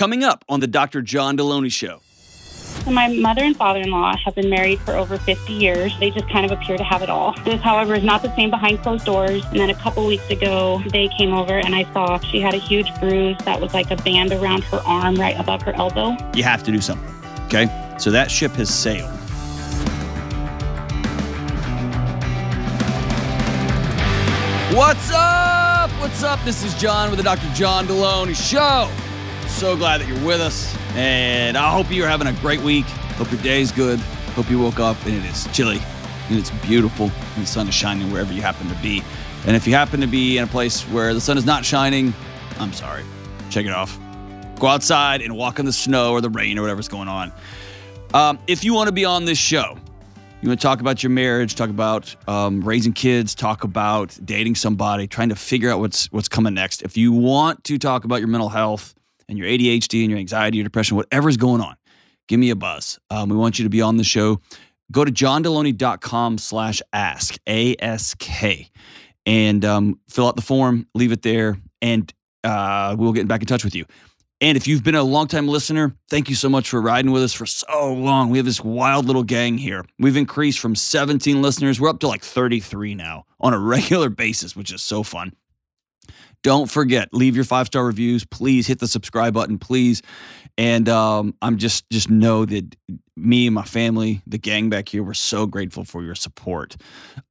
[0.00, 1.02] coming up on the Dr.
[1.02, 2.00] John Delony Show.
[2.86, 5.92] So my mother and father-in-law have been married for over 50 years.
[6.00, 7.34] They just kind of appear to have it all.
[7.44, 9.44] This, however, is not the same behind closed doors.
[9.44, 12.56] And then a couple weeks ago, they came over and I saw she had a
[12.56, 16.16] huge bruise that was like a band around her arm right above her elbow.
[16.34, 17.14] You have to do something.
[17.44, 17.68] Okay?
[17.98, 19.10] So that ship has sailed.
[24.74, 25.90] What's up?
[26.00, 26.42] What's up?
[26.46, 27.52] This is John with the Dr.
[27.52, 28.90] John Delony Show.
[29.50, 32.86] So glad that you're with us, and I hope you're having a great week.
[32.86, 34.00] Hope your day's good.
[34.34, 35.80] Hope you woke up and it is chilly
[36.30, 39.02] and it's beautiful and the sun is shining wherever you happen to be.
[39.46, 42.14] And if you happen to be in a place where the sun is not shining,
[42.58, 43.04] I'm sorry.
[43.50, 43.98] Check it off.
[44.58, 47.32] Go outside and walk in the snow or the rain or whatever's going on.
[48.14, 49.76] Um, if you want to be on this show,
[50.40, 54.54] you want to talk about your marriage, talk about um, raising kids, talk about dating
[54.54, 56.82] somebody, trying to figure out what's what's coming next.
[56.82, 58.94] If you want to talk about your mental health
[59.30, 61.76] and your ADHD and your anxiety, your depression, whatever's going on,
[62.28, 62.98] give me a buzz.
[63.10, 64.40] Um, we want you to be on the show.
[64.92, 68.68] Go to johndelony.com slash ask, A-S-K,
[69.24, 73.46] and um, fill out the form, leave it there, and uh, we'll get back in
[73.46, 73.84] touch with you.
[74.42, 77.34] And if you've been a longtime listener, thank you so much for riding with us
[77.34, 78.30] for so long.
[78.30, 79.84] We have this wild little gang here.
[79.98, 84.56] We've increased from 17 listeners, we're up to like 33 now on a regular basis,
[84.56, 85.34] which is so fun.
[86.42, 88.24] Don't forget, leave your five star reviews.
[88.24, 90.02] Please hit the subscribe button, please.
[90.56, 92.76] And um, I'm just just know that
[93.16, 96.76] me and my family, the gang back here, we're so grateful for your support.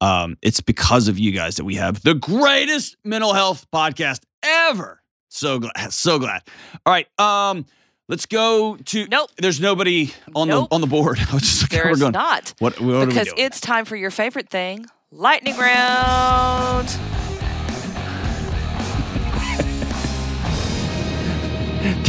[0.01, 5.01] Um, it's because of you guys that we have the greatest mental health podcast ever.
[5.29, 6.41] So glad, so glad.
[6.85, 7.65] All right, um,
[8.07, 9.07] let's go to.
[9.07, 9.29] Nope.
[9.37, 10.69] There's nobody on Nope.
[10.69, 11.19] the on the board.
[11.29, 12.13] I was just like, we're There's going.
[12.13, 12.53] not.
[12.59, 16.89] What, what because it's time for your favorite thing, lightning round.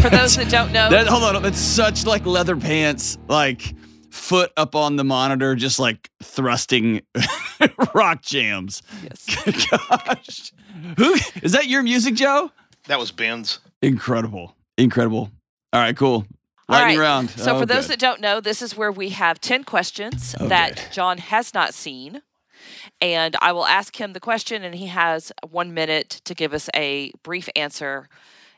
[0.01, 3.75] For those that don't know, That, hold on, that's such like leather pants, like
[4.11, 7.03] foot up on the monitor, just like thrusting
[7.95, 8.83] rock jams.
[9.03, 9.27] yes.
[9.71, 10.53] Gosh,
[10.97, 11.67] who is that?
[11.69, 12.51] Your music, Joe?
[12.87, 13.59] That was Ben's.
[13.83, 15.31] Incredible, incredible.
[15.73, 16.25] All right, cool.
[16.69, 17.03] All Lightning right.
[17.05, 17.31] round.
[17.31, 17.93] So, Oh, for those good.
[17.93, 20.85] that don't know, this is where we have 10 questions Oh, that good.
[20.93, 22.23] John has not seen.
[23.03, 26.69] And I will ask him the question, and he has one minute to give us
[26.75, 28.09] a brief answer.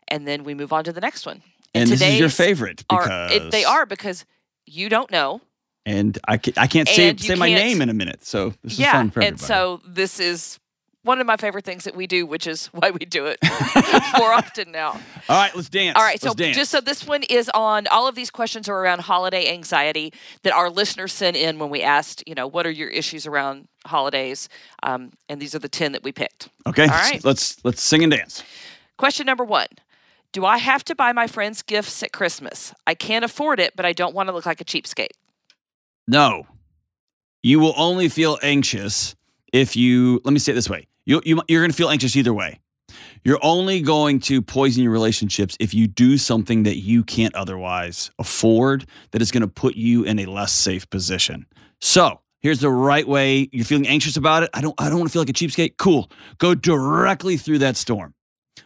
[0.08, 1.42] And then we move on to the next one.
[1.74, 4.24] and this is your favorite Are, because it, they are because
[4.66, 5.40] you don't know.
[5.86, 8.24] and I can't, I can't say say my can't- name in a minute.
[8.24, 8.92] So this is yeah.
[8.92, 10.58] fun for and so this is
[11.04, 13.38] one of my favorite things that we do, which is why we do it
[14.18, 14.90] more often now.
[15.28, 15.96] all right, let's dance.
[15.96, 19.00] All right, so just so this one is on all of these questions are around
[19.00, 20.12] holiday anxiety
[20.44, 23.66] that our listeners sent in when we asked, you know, what are your issues around
[23.84, 24.48] holidays?
[24.84, 26.50] Um, and these are the 10 that we picked.
[26.68, 27.24] okay, All right.
[27.24, 28.44] let's let's sing and dance.
[28.96, 29.66] Question number one
[30.32, 32.72] Do I have to buy my friends gifts at Christmas?
[32.86, 35.12] I can't afford it, but I don't want to look like a cheapskate.
[36.08, 36.46] No.
[37.42, 39.14] You will only feel anxious
[39.52, 40.88] if you, let me say it this way.
[41.04, 42.60] You, you, you're going to feel anxious either way.
[43.24, 48.10] You're only going to poison your relationships if you do something that you can't otherwise
[48.18, 51.46] afford that is going to put you in a less safe position.
[51.80, 53.48] So, here's the right way.
[53.52, 54.50] You're feeling anxious about it.
[54.54, 55.76] I don't I don't want to feel like a cheapskate.
[55.76, 56.10] Cool.
[56.38, 58.14] Go directly through that storm.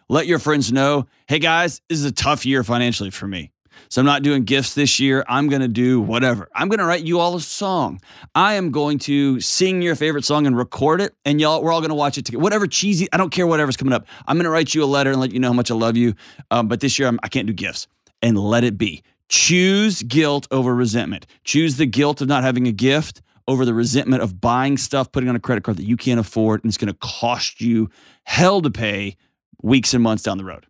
[0.09, 3.51] Let your friends know, "Hey guys, this is a tough year financially for me.
[3.89, 5.25] So I'm not doing gifts this year.
[5.29, 6.49] I'm going to do whatever.
[6.55, 8.01] I'm going to write you all a song.
[8.35, 11.81] I am going to sing your favorite song and record it, and y'all, we're all
[11.81, 12.43] going to watch it together.
[12.43, 14.07] Whatever cheesy, I don't care whatever's coming up.
[14.27, 15.97] I'm going to write you a letter and let you know how much I love
[15.97, 16.15] you.
[16.51, 17.87] Um, but this year, I'm, I can't do gifts.
[18.23, 19.03] And let it be.
[19.29, 21.27] Choose guilt over resentment.
[21.45, 25.29] Choose the guilt of not having a gift over the resentment of buying stuff, putting
[25.29, 27.89] on a credit card that you can't afford, and it's going to cost you
[28.25, 29.17] hell to pay
[29.67, 30.65] weeks and months down the road.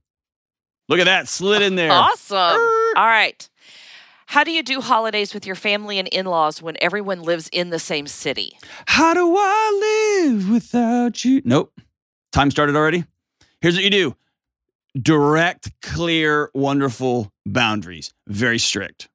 [0.89, 1.93] Look at that, slid in there.
[1.93, 2.39] Awesome.
[2.39, 3.49] All right.
[4.27, 7.71] How do you do holidays with your family and in laws when everyone lives in
[7.71, 8.59] the same city?
[8.87, 11.43] How do I live without you?
[11.45, 11.79] Nope.
[12.33, 13.05] Time started already.
[13.61, 14.17] Here's what you do
[15.01, 18.15] direct, clear, wonderful boundaries.
[18.27, 19.09] Very strict.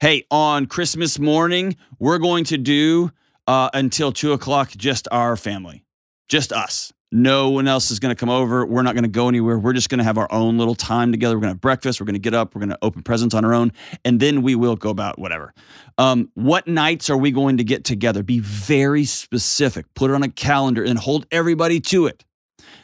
[0.00, 3.10] Hey, on Christmas morning, we're going to do
[3.46, 5.84] uh, until two o'clock just our family,
[6.28, 6.92] just us.
[7.14, 8.64] No one else is going to come over.
[8.64, 9.58] We're not going to go anywhere.
[9.58, 11.36] We're just going to have our own little time together.
[11.36, 12.00] We're going to have breakfast.
[12.00, 12.54] We're going to get up.
[12.54, 13.72] We're going to open presents on our own.
[14.02, 15.52] And then we will go about whatever.
[15.98, 18.22] Um, what nights are we going to get together?
[18.22, 19.92] Be very specific.
[19.94, 22.24] Put it on a calendar and hold everybody to it.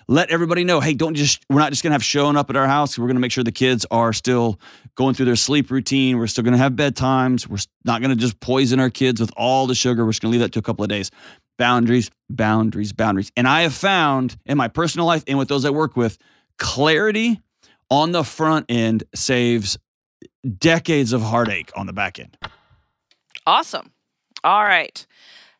[0.08, 2.56] Let everybody know, hey, don't just, we're not just going to have showing up at
[2.56, 2.98] our house.
[2.98, 4.58] We're going to make sure the kids are still
[4.98, 6.18] going through their sleep routine.
[6.18, 7.46] We're still going to have bedtimes.
[7.46, 10.04] We're not going to just poison our kids with all the sugar.
[10.04, 11.12] We're just going to leave that to a couple of days.
[11.56, 13.30] Boundaries, boundaries, boundaries.
[13.36, 16.18] And I have found in my personal life and with those I work with,
[16.58, 17.40] clarity
[17.88, 19.78] on the front end saves
[20.58, 22.36] decades of heartache on the back end.
[23.46, 23.92] Awesome.
[24.42, 25.06] All right.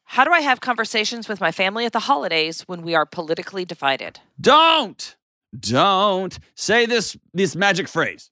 [0.03, 3.65] How do I have conversations with my family at the holidays when we are politically
[3.65, 4.19] divided?
[4.41, 5.17] Don't,
[5.59, 8.31] don't say this this magic phrase.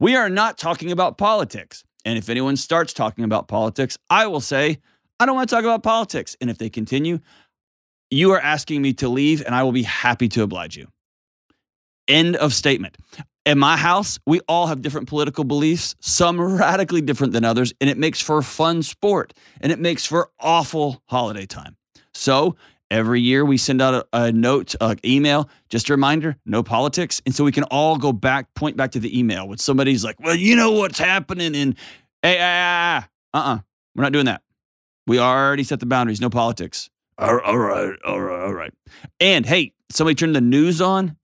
[0.00, 1.84] We are not talking about politics.
[2.04, 4.78] And if anyone starts talking about politics, I will say,
[5.18, 6.36] I don't want to talk about politics.
[6.40, 7.18] And if they continue,
[8.10, 10.88] you are asking me to leave, and I will be happy to oblige you.
[12.06, 12.96] End of statement.
[13.44, 17.90] In my house, we all have different political beliefs, some radically different than others, and
[17.90, 21.76] it makes for a fun sport and it makes for awful holiday time.
[22.14, 22.56] So
[22.90, 27.20] every year we send out a, a note, an email, just a reminder, no politics.
[27.26, 30.18] And so we can all go back, point back to the email when somebody's like,
[30.20, 31.76] well, you know what's happening in,
[32.22, 33.58] hey, uh uh,
[33.94, 34.42] we're not doing that.
[35.06, 36.90] We already set the boundaries, no politics.
[37.18, 38.72] All right, all right, all right, all right.
[39.20, 41.16] And hey, somebody turned the news on?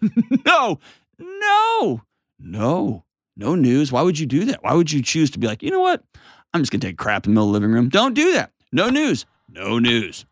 [0.46, 0.78] no,
[1.18, 2.02] no,
[2.38, 3.04] no,
[3.36, 3.90] no news.
[3.90, 4.62] Why would you do that?
[4.62, 6.04] Why would you choose to be like, you know what?
[6.52, 7.88] I'm just gonna take crap in the middle of the living room.
[7.88, 8.52] Don't do that.
[8.72, 9.26] No news.
[9.48, 10.26] No news.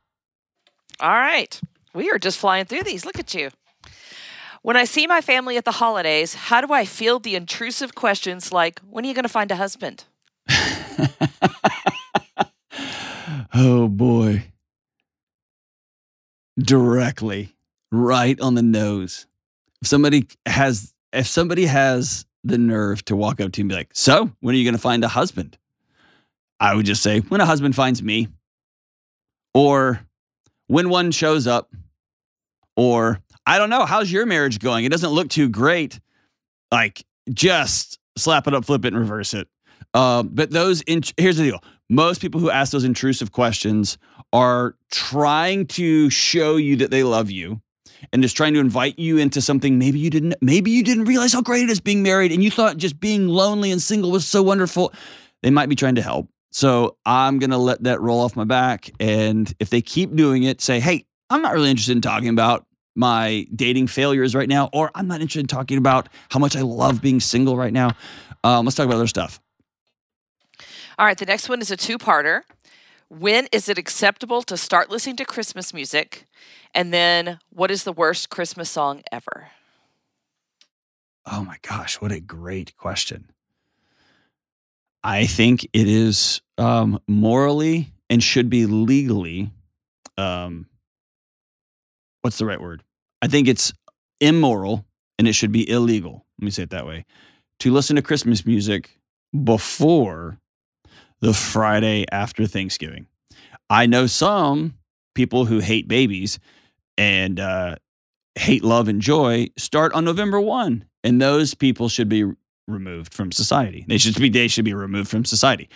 [1.01, 1.61] All right.
[1.95, 3.05] We are just flying through these.
[3.05, 3.51] Look at you.
[4.63, 8.53] When I see my family at the holidays, how do I field the intrusive questions
[8.53, 10.05] like, when are you going to find a husband?
[13.55, 14.45] oh boy.
[16.59, 17.55] Directly,
[17.93, 19.27] right on the nose.
[19.81, 23.75] If somebody has if somebody has the nerve to walk up to you and be
[23.77, 25.57] like, "So, when are you going to find a husband?"
[26.59, 28.27] I would just say, "When a husband finds me."
[29.55, 30.01] Or
[30.69, 31.71] when one shows up.
[32.77, 34.85] Or I don't know, how's your marriage going?
[34.85, 35.99] It doesn't look too great.
[36.71, 39.49] Like just slap it up, flip it, and reverse it.
[39.95, 43.99] Uh, but those, in, here's the deal most people who ask those intrusive questions
[44.33, 47.61] are trying to show you that they love you
[48.13, 51.33] and just trying to invite you into something maybe you didn't maybe you didn't realize
[51.33, 54.27] how great it is being married and you thought just being lonely and single was
[54.27, 54.93] so wonderful
[55.43, 58.45] they might be trying to help so i'm going to let that roll off my
[58.45, 62.29] back and if they keep doing it say hey i'm not really interested in talking
[62.29, 66.57] about my dating failures right now or i'm not interested in talking about how much
[66.57, 67.91] i love being single right now
[68.45, 69.41] um, let's talk about other stuff
[70.99, 71.17] All right.
[71.17, 72.43] The next one is a two parter.
[73.09, 76.27] When is it acceptable to start listening to Christmas music?
[76.75, 79.49] And then, what is the worst Christmas song ever?
[81.25, 83.31] Oh my gosh, what a great question.
[85.03, 89.51] I think it is um, morally and should be legally.
[90.17, 90.67] Um,
[92.23, 92.83] what's the right word?
[93.23, 93.73] I think it's
[94.21, 94.85] immoral
[95.19, 96.27] and it should be illegal.
[96.39, 97.05] Let me say it that way.
[97.61, 98.99] To listen to Christmas music
[99.45, 100.39] before
[101.21, 103.07] the Friday after Thanksgiving.
[103.69, 104.75] I know some
[105.15, 106.39] people who hate babies
[106.97, 107.77] and uh,
[108.37, 112.25] hate love and joy start on November 1 and those people should be
[112.69, 113.85] removed from society.
[113.89, 115.69] They should be they should be removed from society.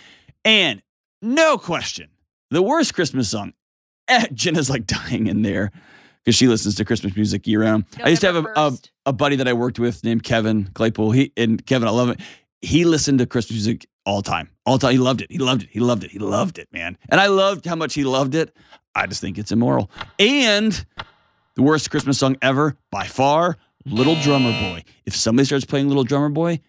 [0.45, 0.81] And
[1.21, 2.09] no question,
[2.49, 3.53] the worst Christmas song.
[4.07, 5.71] Eh, Jenna's like dying in there
[6.23, 7.85] because she listens to Christmas music year round.
[8.03, 11.11] I used to have a, a a buddy that I worked with named Kevin Claypool.
[11.11, 12.19] He and Kevin, I love it.
[12.61, 14.91] He listened to Christmas music all time, all time.
[14.91, 15.31] He loved it.
[15.31, 15.69] He loved it.
[15.71, 16.11] He loved it.
[16.11, 16.97] He loved it, man.
[17.09, 18.55] And I loved how much he loved it.
[18.95, 19.89] I just think it's immoral.
[20.19, 20.85] And
[21.55, 24.83] the worst Christmas song ever, by far, Little Drummer Boy.
[25.05, 26.59] If somebody starts playing Little Drummer Boy,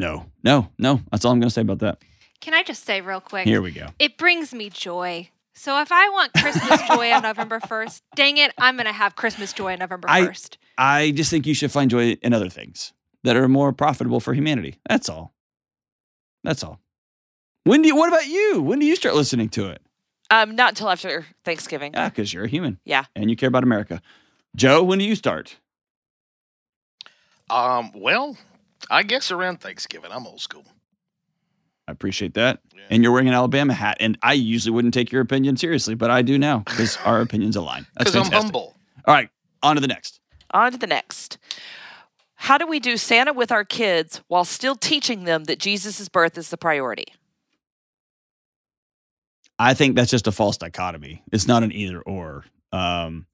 [0.00, 1.00] no, no, no.
[1.12, 1.98] That's all I'm going to say about that.
[2.40, 3.46] Can I just say real quick?
[3.46, 3.88] Here we go.
[3.98, 5.28] It brings me joy.
[5.52, 9.14] So if I want Christmas joy on November 1st, dang it, I'm going to have
[9.14, 10.56] Christmas joy on November I- 1st.
[10.78, 14.32] I just think you should find joy in other things that are more profitable for
[14.32, 14.76] humanity.
[14.88, 15.34] That's all.
[16.42, 16.80] That's all.
[17.64, 18.62] When do you, what about you?
[18.62, 19.82] When do you start listening to it?
[20.30, 21.92] Um, not until after Thanksgiving.
[21.94, 22.78] Ah, because you're a human.
[22.86, 23.04] Yeah.
[23.14, 24.00] And you care about America.
[24.56, 25.56] Joe, when do you start?
[27.50, 28.38] Um, well,
[28.88, 30.10] I guess around Thanksgiving.
[30.12, 30.64] I'm old school.
[31.88, 32.60] I appreciate that.
[32.74, 32.82] Yeah.
[32.90, 33.96] And you're wearing an Alabama hat.
[34.00, 37.56] And I usually wouldn't take your opinion seriously, but I do now because our opinions
[37.56, 37.86] align.
[37.98, 38.76] That's Because I'm humble.
[39.06, 39.28] All right,
[39.62, 40.20] on to the next.
[40.52, 41.38] On to the next.
[42.34, 46.38] How do we do Santa with our kids while still teaching them that Jesus' birth
[46.38, 47.06] is the priority?
[49.58, 51.22] I think that's just a false dichotomy.
[51.32, 52.44] It's not an either or.
[52.72, 53.26] Um,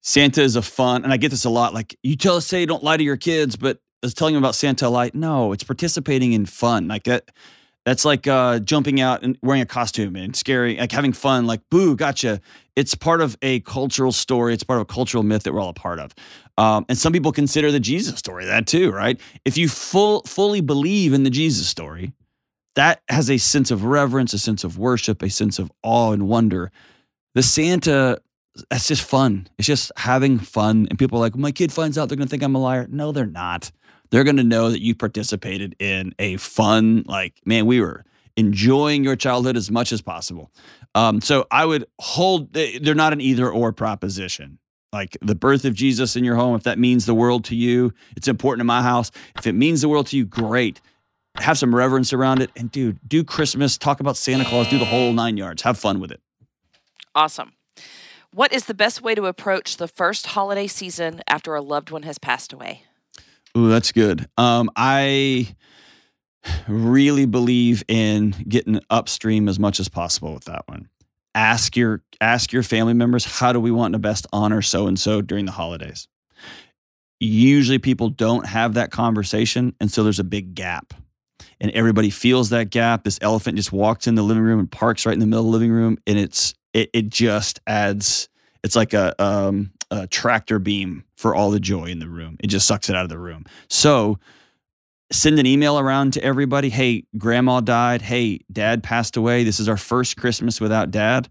[0.00, 1.74] Santa is a fun, and I get this a lot.
[1.74, 4.42] Like you tell us, say you don't lie to your kids, but is telling them
[4.42, 5.10] about Santa lie?
[5.14, 6.88] No, it's participating in fun.
[6.88, 7.30] Like that.
[7.86, 11.46] That's like uh, jumping out and wearing a costume and scary, like having fun.
[11.46, 12.38] Like boo, gotcha.
[12.76, 14.52] It's part of a cultural story.
[14.52, 16.14] It's part of a cultural myth that we're all a part of.
[16.58, 19.18] Um, and some people consider the Jesus story that too, right?
[19.46, 22.12] If you full fully believe in the Jesus story,
[22.74, 26.28] that has a sense of reverence, a sense of worship, a sense of awe and
[26.28, 26.70] wonder.
[27.34, 28.20] The Santa,
[28.70, 29.48] that's just fun.
[29.56, 30.88] It's just having fun.
[30.90, 32.86] And people are like, my kid finds out they're going to think I'm a liar.
[32.90, 33.70] No, they're not.
[34.10, 38.04] They're going to know that you participated in a fun, like, man, we were
[38.36, 40.50] enjoying your childhood as much as possible.
[40.94, 44.58] Um, so I would hold, they're not an either or proposition.
[44.92, 47.92] Like the birth of Jesus in your home, if that means the world to you,
[48.16, 49.10] it's important in my house.
[49.36, 50.80] If it means the world to you, great.
[51.36, 52.50] Have some reverence around it.
[52.56, 55.62] And dude, do Christmas, talk about Santa Claus, do the whole nine yards.
[55.62, 56.20] Have fun with it.
[57.14, 57.52] Awesome.
[58.32, 62.04] What is the best way to approach the first holiday season after a loved one
[62.04, 62.84] has passed away?
[63.58, 64.28] Ooh, that's good.
[64.36, 65.56] Um, I
[66.68, 70.88] really believe in getting upstream as much as possible with that one.
[71.34, 74.98] Ask your ask your family members how do we want to best honor so and
[74.98, 76.06] so during the holidays.
[77.18, 80.94] Usually people don't have that conversation and so there's a big gap.
[81.60, 83.02] And everybody feels that gap.
[83.02, 85.46] This elephant just walks in the living room and parks right in the middle of
[85.46, 88.28] the living room and it's it it just adds
[88.62, 92.36] it's like a um a tractor beam for all the joy in the room.
[92.40, 93.44] It just sucks it out of the room.
[93.68, 94.18] So
[95.10, 96.68] send an email around to everybody.
[96.68, 98.02] Hey, grandma died.
[98.02, 99.44] Hey, dad passed away.
[99.44, 101.28] This is our first Christmas without dad.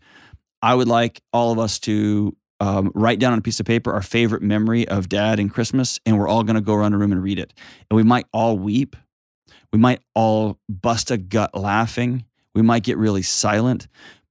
[0.61, 3.93] I would like all of us to um, write down on a piece of paper
[3.93, 6.97] our favorite memory of dad and Christmas, and we're all going to go around the
[6.97, 7.53] room and read it.
[7.89, 8.95] And we might all weep.
[9.71, 12.25] We might all bust a gut laughing.
[12.55, 13.87] We might get really silent,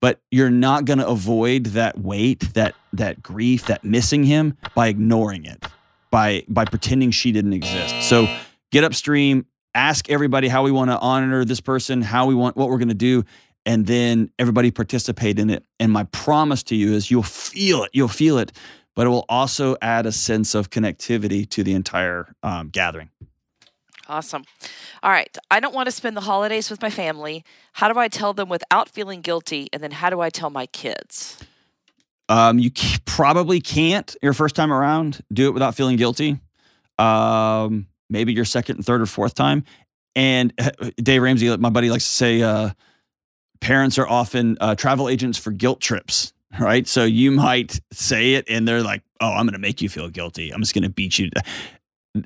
[0.06, 4.86] but you're not going to avoid that weight, that that grief, that missing him by
[4.86, 5.66] ignoring it,
[6.12, 8.08] by by pretending she didn't exist.
[8.08, 8.32] So
[8.70, 12.68] get upstream, ask everybody how we want to honor this person, how we want what
[12.68, 13.24] we're going to do,
[13.64, 15.64] and then everybody participate in it.
[15.80, 18.52] And my promise to you is you'll feel it, you'll feel it,
[18.94, 23.10] but it will also add a sense of connectivity to the entire um, gathering.
[24.08, 24.44] Awesome.
[25.02, 25.36] All right.
[25.50, 27.44] I don't want to spend the holidays with my family.
[27.72, 29.68] How do I tell them without feeling guilty?
[29.72, 31.38] And then how do I tell my kids?
[32.28, 32.70] Um, you
[33.04, 36.38] probably can't your first time around do it without feeling guilty.
[36.98, 39.64] Um, maybe your second third or fourth time.
[40.14, 40.52] And
[40.96, 42.70] Dave Ramsey, my buddy, likes to say, uh,
[43.60, 46.86] parents are often uh, travel agents for guilt trips, right?
[46.86, 50.08] So you might say it, and they're like, "Oh, I'm going to make you feel
[50.08, 50.50] guilty.
[50.50, 51.30] I'm just going to beat you."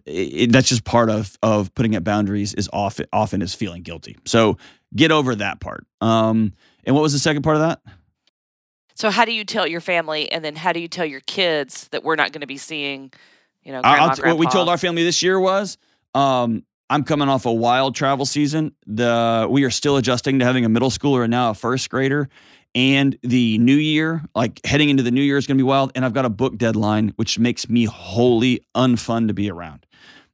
[0.07, 2.55] It, that's just part of of putting up boundaries.
[2.55, 4.17] Is often often is feeling guilty.
[4.27, 4.59] So
[4.95, 5.87] get over that part.
[6.01, 6.53] Um,
[6.85, 7.81] and what was the second part of that?
[8.95, 11.89] So how do you tell your family, and then how do you tell your kids
[11.89, 13.13] that we're not going to be seeing?
[13.63, 15.79] You know, grandma, t- what we told our family this year was,
[16.15, 18.75] um, I'm coming off a wild travel season.
[18.87, 22.29] The we are still adjusting to having a middle schooler and now a first grader.
[22.75, 25.93] And the new year, like heading into the new year, is going to be wild.
[25.95, 29.87] And I've got a book deadline, which makes me wholly unfun to be around.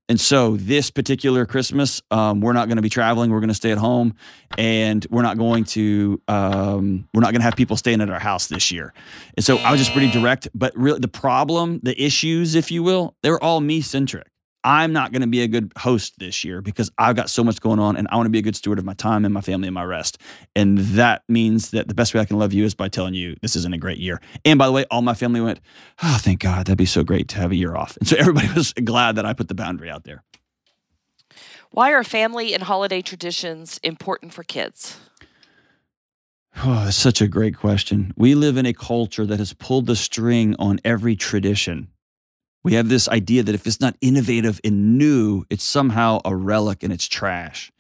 [0.09, 3.31] And so this particular Christmas, um, we're not going to be traveling.
[3.31, 4.15] We're going to stay at home,
[4.57, 8.21] and we're not going to um, we're not going to have people staying at our
[8.21, 8.93] house this year.
[9.37, 10.49] And so I was just pretty direct.
[10.55, 14.29] But really, the problem, the issues, if you will, they were all me centric.
[14.67, 17.61] I'm not going to be a good host this year because I've got so much
[17.61, 19.41] going on and I want to be a good steward of my time and my
[19.41, 20.19] family and my rest.
[20.57, 23.37] And that means that the best way I can love you is by telling you
[23.43, 24.21] this isn't a great year.
[24.45, 25.61] And by the way, all my family went,
[26.03, 26.67] Oh, thank God.
[26.67, 27.97] That'd be so great to have a year off.
[27.97, 30.25] And so everybody was glad that I put the boundary out there.
[31.71, 34.99] Why are family and holiday traditions important for kids?
[36.65, 38.13] Oh, that's such a great question.
[38.17, 41.87] We live in a culture that has pulled the string on every tradition
[42.67, 46.83] we have this idea that if it's not innovative and new, it's somehow a relic
[46.83, 47.71] and it's trash.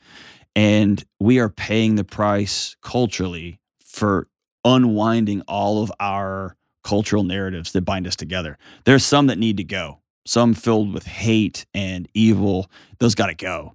[0.55, 4.29] And we are paying the price culturally for
[4.65, 8.59] unwinding all of our cultural narratives that bind us together.
[8.85, 12.71] There's some that need to go, some filled with hate and evil.
[13.01, 13.75] Those got to go.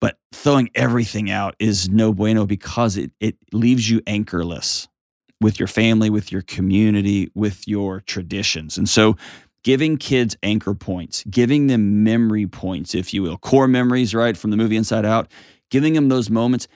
[0.00, 4.86] But throwing everything out is no bueno because it, it leaves you anchorless
[5.40, 8.78] with your family, with your community, with your traditions.
[8.78, 9.16] And so
[9.64, 14.50] giving kids anchor points, giving them memory points, if you will, core memories, right, from
[14.50, 15.30] the movie Inside Out,
[15.70, 16.68] giving them those moments.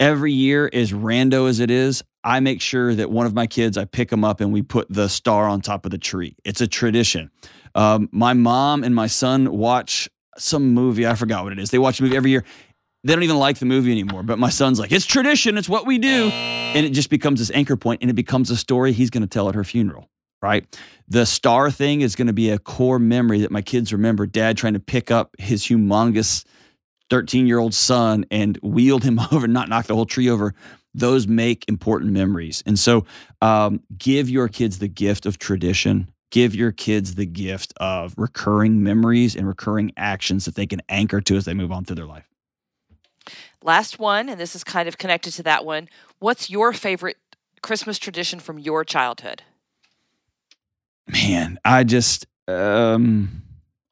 [0.00, 3.78] Every year, as rando as it is, I make sure that one of my kids,
[3.78, 6.34] I pick them up and we put the star on top of the tree.
[6.44, 7.30] It's a tradition.
[7.74, 11.06] Um, my mom and my son watch some movie.
[11.06, 11.70] I forgot what it is.
[11.70, 12.44] They watch a movie every year.
[13.04, 14.22] They don't even like the movie anymore.
[14.22, 15.58] But my son's like, it's tradition.
[15.58, 16.30] It's what we do.
[16.30, 19.28] And it just becomes this anchor point and it becomes a story he's going to
[19.28, 20.08] tell at her funeral
[20.44, 20.66] right?
[21.08, 24.58] The star thing is going to be a core memory that my kids remember dad
[24.58, 26.44] trying to pick up his humongous
[27.08, 30.54] 13 year old son and wield him over, not knock the whole tree over.
[30.92, 32.62] Those make important memories.
[32.66, 33.06] And so
[33.40, 36.08] um, give your kids the gift of tradition.
[36.30, 41.22] Give your kids the gift of recurring memories and recurring actions that they can anchor
[41.22, 42.28] to as they move on through their life.
[43.62, 45.88] Last one, and this is kind of connected to that one.
[46.18, 47.16] What's your favorite
[47.62, 49.42] Christmas tradition from your childhood?
[51.08, 53.42] Man, I just um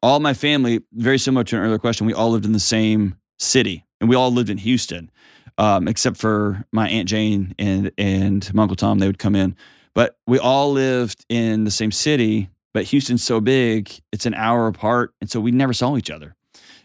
[0.01, 3.15] all my family, very similar to an earlier question, we all lived in the same
[3.39, 5.09] city, and we all lived in Houston,
[5.57, 8.99] um, except for my aunt Jane and and my uncle Tom.
[8.99, 9.55] They would come in,
[9.95, 12.49] but we all lived in the same city.
[12.73, 16.35] But Houston's so big; it's an hour apart, and so we never saw each other.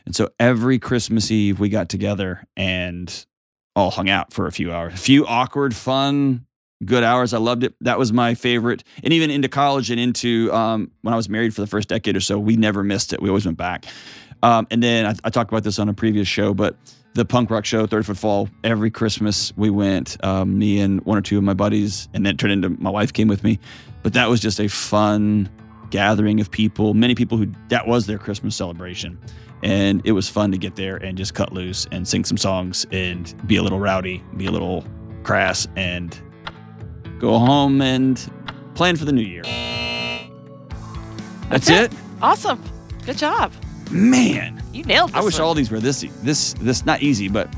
[0.07, 3.27] And so every Christmas Eve, we got together and
[3.77, 4.95] all hung out for a few hours.
[4.95, 6.47] A few awkward, fun,
[6.85, 7.35] good hours.
[7.35, 7.75] I loved it.
[7.81, 8.85] That was my favorite.
[9.03, 12.17] And even into college and into um, when I was married for the first decade
[12.17, 13.21] or so, we never missed it.
[13.21, 13.87] We always went back.
[14.43, 16.77] Um, and then I, I, talked about this on a previous show, but
[17.15, 21.19] the punk rock show, Third Foot Fall, every Christmas we went, um, me and one
[21.19, 23.59] or two of my buddies, and then turned into my wife came with me.
[24.05, 25.51] But that was just a fun
[25.91, 29.19] gathering of people, many people who that was their Christmas celebration
[29.63, 32.87] and it was fun to get there and just cut loose and sing some songs
[32.93, 34.85] and be a little rowdy, be a little
[35.23, 36.21] crass, and
[37.19, 38.31] go home and
[38.75, 39.43] plan for the new year.
[41.51, 41.93] That's, it.
[42.21, 42.63] Awesome.
[43.05, 43.53] Good job.
[43.91, 45.11] Man, you nailed.
[45.11, 45.17] It.
[45.17, 45.43] I wish one.
[45.43, 47.49] all these were this this this not easy, but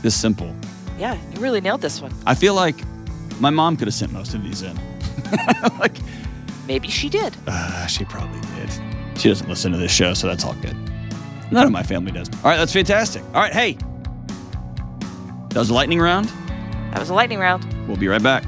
[0.00, 0.54] this simple.
[0.98, 2.12] Yeah, you really nailed this one.
[2.26, 2.76] I feel like
[3.38, 4.78] my mom could have sent most of these in.
[5.78, 5.96] like
[6.66, 7.36] maybe she did.
[7.46, 8.70] Uh, she probably did.
[9.18, 10.76] She doesn't listen to this show, so that's all good.
[11.50, 12.30] None of my family does.
[12.36, 13.22] All right, that's fantastic.
[13.34, 13.76] All right, hey,
[15.50, 16.30] that was a lightning round.
[16.92, 17.66] That was a lightning round.
[17.86, 18.44] We'll be right back.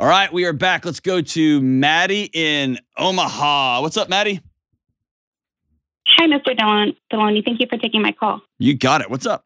[0.00, 0.86] All right, we are back.
[0.86, 3.82] Let's go to Maddie in Omaha.
[3.82, 4.40] What's up, Maddie?
[6.16, 6.58] Hi, Mr.
[6.58, 7.44] Delon- Delony.
[7.44, 8.40] Thank you for taking my call.
[8.58, 9.10] You got it.
[9.10, 9.44] What's up?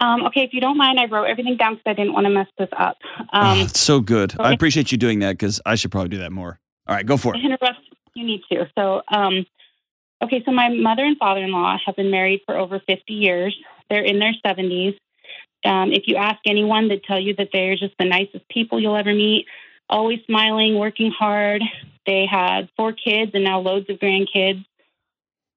[0.00, 2.30] Um, okay, if you don't mind, I wrote everything down because I didn't want to
[2.30, 2.96] mess this up.
[3.32, 4.34] Um, oh, so good.
[4.34, 4.42] Okay.
[4.42, 6.58] I appreciate you doing that because I should probably do that more.
[6.88, 7.40] All right, go for it
[8.14, 8.68] you need to.
[8.76, 9.46] So, um,
[10.22, 13.56] okay, so my mother and father in law have been married for over 50 years.
[13.90, 14.96] They're in their 70s.
[15.64, 18.96] Um, if you ask anyone, they'd tell you that they're just the nicest people you'll
[18.96, 19.46] ever meet,
[19.88, 21.62] always smiling, working hard.
[22.06, 24.64] They had four kids and now loads of grandkids.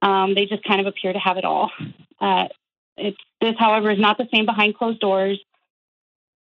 [0.02, 1.72] Um, they just kind of appear to have it all.
[2.20, 2.48] Uh,
[2.96, 5.40] it's, this, however, is not the same behind closed doors.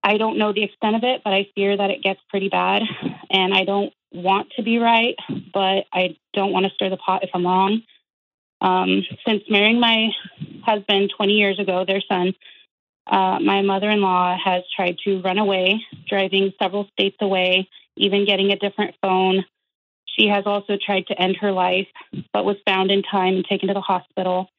[0.04, 2.84] I don't know the extent of it, but I fear that it gets pretty bad.
[3.32, 5.16] And I don't want to be right,
[5.54, 7.82] but I don't want to stir the pot if I'm wrong.
[8.62, 10.10] Um, since marrying my
[10.64, 12.34] husband 20 years ago, their son,
[13.08, 18.26] uh, my mother in law has tried to run away, driving several states away, even
[18.26, 19.46] getting a different phone.
[20.06, 21.88] She has also tried to end her life,
[22.34, 24.50] but was found in time and taken to the hospital.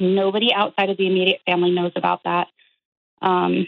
[0.00, 2.48] Nobody outside of the immediate family knows about that.
[3.20, 3.66] Um,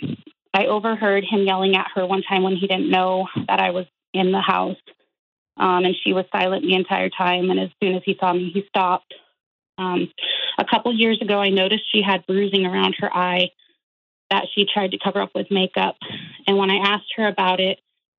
[0.55, 3.87] I overheard him yelling at her one time when he didn't know that I was
[4.13, 4.77] in the house.
[5.57, 7.51] Um, and she was silent the entire time.
[7.51, 9.15] And as soon as he saw me, he stopped.
[9.79, 10.09] Um,
[10.59, 13.51] a couple years ago, I noticed she had bruising around her eye
[14.35, 15.97] that she tried to cover up with makeup.
[16.47, 17.79] And when I asked her about it,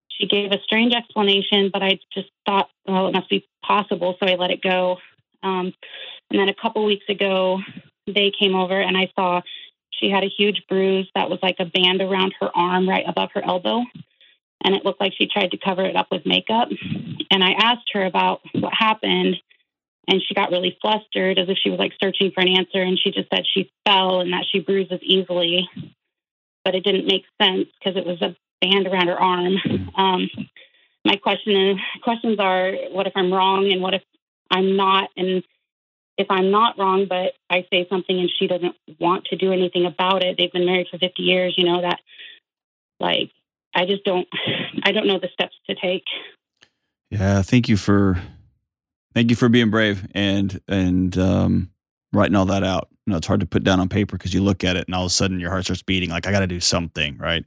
[0.10, 4.15] she gave a strange explanation, but I just thought, well, it must be possible.
[4.19, 4.97] So I let it go.
[5.43, 5.73] Um,
[6.30, 7.60] and then a couple weeks ago,
[8.08, 9.41] they came over and I saw
[9.91, 13.30] she had a huge bruise that was like a band around her arm right above
[13.34, 13.84] her elbow
[14.65, 16.69] and it looked like she tried to cover it up with makeup.
[17.30, 19.36] And I asked her about what happened,
[20.08, 22.82] and she got really flustered as if she was like searching for an answer.
[22.82, 25.69] And she just said she fell and that she bruises easily,
[26.65, 29.56] but it didn't make sense because it was a band around her arm.
[29.95, 30.30] Um,
[31.06, 34.01] my question is, questions are: What if I'm wrong, and what if
[34.51, 35.10] I'm not?
[35.15, 35.43] And
[36.17, 39.86] if I'm not wrong, but I say something and she doesn't want to do anything
[39.86, 41.54] about it, they've been married for 50 years.
[41.58, 41.99] You know that,
[42.99, 43.32] like,
[43.73, 44.28] I just don't
[44.84, 46.06] I don't know the steps to take.
[47.12, 48.21] Yeah, thank you for
[49.13, 51.69] thank you for being brave and and um,
[52.12, 52.89] writing all that out.
[53.06, 54.96] You know, it's hard to put down on paper because you look at it and
[54.96, 56.10] all of a sudden your heart starts beating.
[56.10, 57.46] Like I got to do something, right?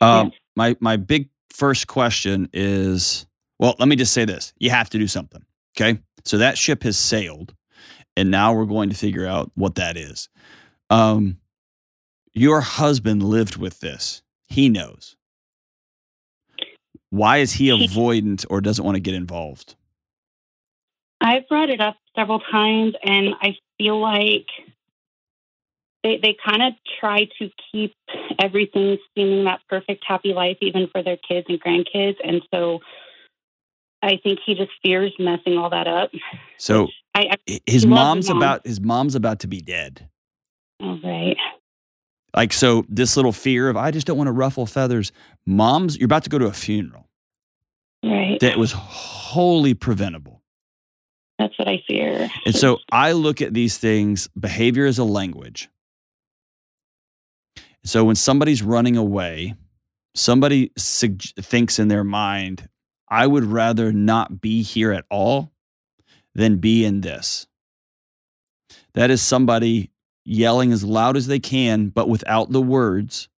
[0.00, 3.26] Um, my my big first question is,
[3.58, 5.44] well, let me just say this: you have to do something.
[5.76, 7.54] Okay, so that ship has sailed,
[8.16, 10.28] and now we're going to figure out what that is.
[10.88, 11.38] Um,
[12.32, 15.16] your husband lived with this; he knows.
[17.10, 19.76] Why is he avoidant or doesn't want to get involved?
[21.20, 24.46] I've brought it up several times, and I feel like
[26.02, 27.94] they they kind of try to keep
[28.38, 32.80] everything seeming that perfect happy life, even for their kids and grandkids, and so
[34.02, 36.10] I think he just fears messing all that up.
[36.56, 38.36] So I, I, his mom's mom.
[38.36, 40.08] about his mom's about to be dead.
[40.80, 41.36] All right.
[42.36, 45.12] Like so, this little fear of I just don't want to ruffle feathers.
[45.46, 47.08] Mom's, you're about to go to a funeral.
[48.04, 48.38] Right.
[48.40, 50.42] That was wholly preventable.
[51.38, 52.28] That's what I fear.
[52.46, 54.28] And so I look at these things.
[54.38, 55.68] Behavior is a language.
[57.88, 59.54] So when somebody's running away,
[60.14, 62.68] somebody thinks in their mind,
[63.08, 65.52] I would rather not be here at all
[66.34, 67.46] than be in this.
[68.92, 69.90] That is somebody
[70.26, 73.30] yelling as loud as they can, but without the words,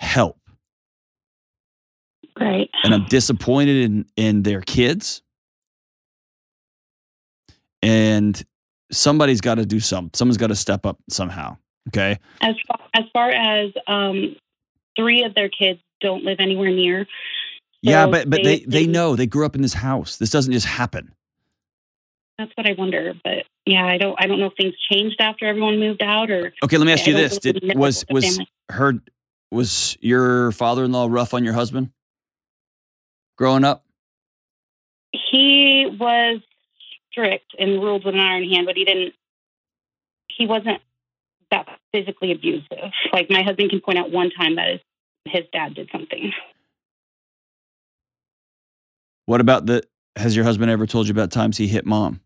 [0.00, 0.38] help.
[2.38, 2.68] Right.
[2.84, 5.22] And I'm disappointed in, in their kids.
[7.80, 8.44] And
[8.92, 10.10] somebody's got to do something.
[10.12, 11.56] Someone's got to step up somehow.
[11.88, 12.18] Okay.
[12.40, 14.36] As far, as far as um,
[14.96, 17.06] three of their kids don't live anywhere near.
[17.82, 20.16] yeah, but but they- they, they know they grew up in this house.
[20.16, 21.12] This doesn't just happen.
[22.38, 23.14] That's what I wonder.
[23.24, 24.14] But yeah, I don't.
[24.22, 27.06] I don't know if things changed after everyone moved out, or Okay, let me ask
[27.06, 28.38] you this: really Did was was
[28.70, 28.94] her
[29.50, 31.90] was your father-in-law rough on your husband
[33.38, 33.84] growing up?
[35.30, 36.40] he was
[37.10, 39.14] strict and ruled with an iron hand, but he didn't.
[40.28, 40.82] He wasn't
[41.96, 42.92] physically abusive.
[43.12, 44.80] Like my husband can point out one time that his,
[45.26, 46.32] his dad did something.
[49.24, 49.82] What about the?
[50.16, 52.20] Has your husband ever told you about times he hit mom?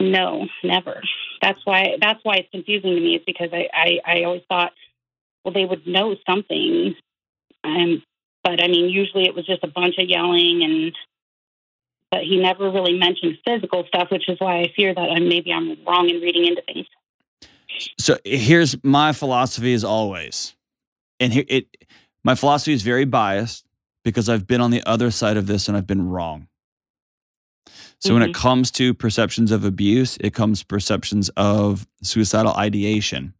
[0.00, 1.00] No, never.
[1.40, 1.96] That's why.
[2.00, 3.16] That's why it's confusing to me.
[3.16, 4.72] Is because I, I, I always thought,
[5.44, 6.94] well, they would know something.
[7.62, 8.02] Um,
[8.42, 10.92] but I mean, usually it was just a bunch of yelling, and
[12.10, 15.52] but he never really mentioned physical stuff, which is why I fear that I'm, maybe
[15.52, 16.86] I'm wrong in reading into things.
[17.98, 20.54] So here's my philosophy as always.
[21.20, 21.66] And here it
[22.24, 23.66] my philosophy is very biased
[24.04, 26.48] because I've been on the other side of this and I've been wrong.
[28.00, 33.32] So when it comes to perceptions of abuse, it comes perceptions of suicidal ideation.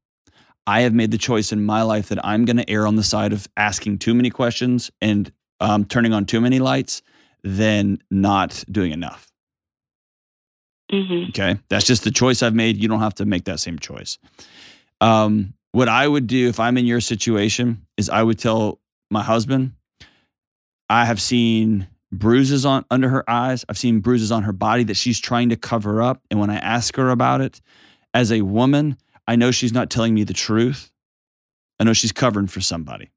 [0.67, 3.03] I have made the choice in my life that I'm going to err on the
[3.03, 7.03] side of asking too many questions and um, turning on too many lights
[7.43, 9.31] than not doing enough.
[11.03, 11.59] Hmm Okay.
[11.69, 12.77] That's just the choice I've made.
[12.77, 14.19] You don't have to make that same choice.
[15.01, 18.79] Um, what I would do if I'm in your situation is I would tell
[19.11, 19.73] my husband,
[20.89, 23.65] I have seen bruises on under her eyes.
[23.69, 26.23] I've seen bruises on her body that she's trying to cover up.
[26.31, 27.61] And when I ask her about it,
[28.13, 30.93] as a woman, I know she's not telling me the truth.
[31.81, 33.11] I know she's covering for somebody.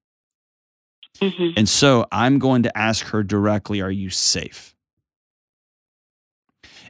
[1.22, 4.76] hmm And so I'm going to ask her directly, Are you safe?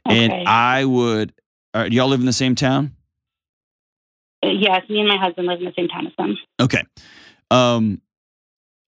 [0.08, 0.24] Okay.
[0.24, 1.32] And I would,
[1.74, 2.94] uh, y'all live in the same town?
[4.42, 6.36] yes, me and my husband live in the same town as them.
[6.60, 6.82] Okay.
[7.50, 8.00] Um,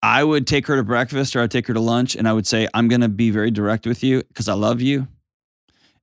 [0.01, 2.47] I would take her to breakfast or I'd take her to lunch and I would
[2.47, 5.07] say, I'm going to be very direct with you because I love you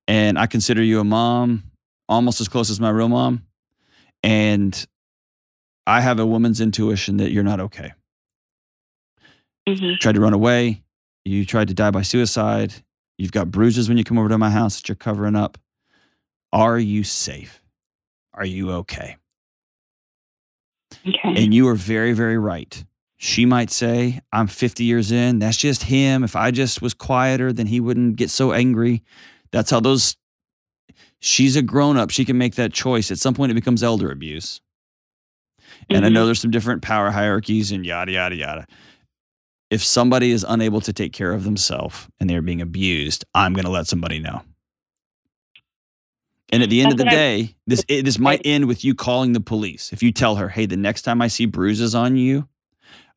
[0.06, 1.64] and I consider you a mom
[2.08, 3.46] almost as close as my real mom.
[4.22, 4.86] And
[5.86, 7.92] I have a woman's intuition that you're not okay.
[9.68, 10.82] hmm Tried to run away.
[11.24, 12.74] You tried to die by suicide.
[13.18, 15.58] You've got bruises when you come over to my house that you're covering up.
[16.52, 17.62] Are you safe?
[18.34, 19.16] Are you okay?
[21.06, 21.42] Okay.
[21.42, 22.84] And you are very, very right.
[23.16, 25.38] She might say, I'm 50 years in.
[25.38, 26.22] That's just him.
[26.22, 29.02] If I just was quieter, then he wouldn't get so angry.
[29.52, 30.16] That's how those,
[31.18, 32.10] she's a grown up.
[32.10, 33.10] She can make that choice.
[33.10, 34.60] At some point, it becomes elder abuse.
[35.88, 36.12] And I Mhm.
[36.12, 38.66] know there's some different power hierarchies and yada, yada, yada.
[39.70, 43.64] If somebody is unable to take care of themselves and they're being abused, I'm going
[43.64, 44.42] to let somebody know.
[46.52, 48.94] And at the end of the I- day, this it, this might end with you
[48.94, 49.92] calling the police.
[49.92, 52.48] If you tell her, "Hey, the next time I see bruises on you,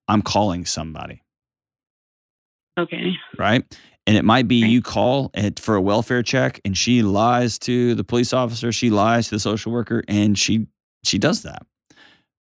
[0.08, 1.22] I'm calling somebody,"
[2.80, 3.14] Okay.
[3.38, 3.64] right?
[4.08, 4.72] And it might be Right.
[4.72, 8.90] you call it for a welfare check, and she lies to the police officer, she
[8.90, 10.66] lies to the social worker, and she
[11.04, 11.68] she does that.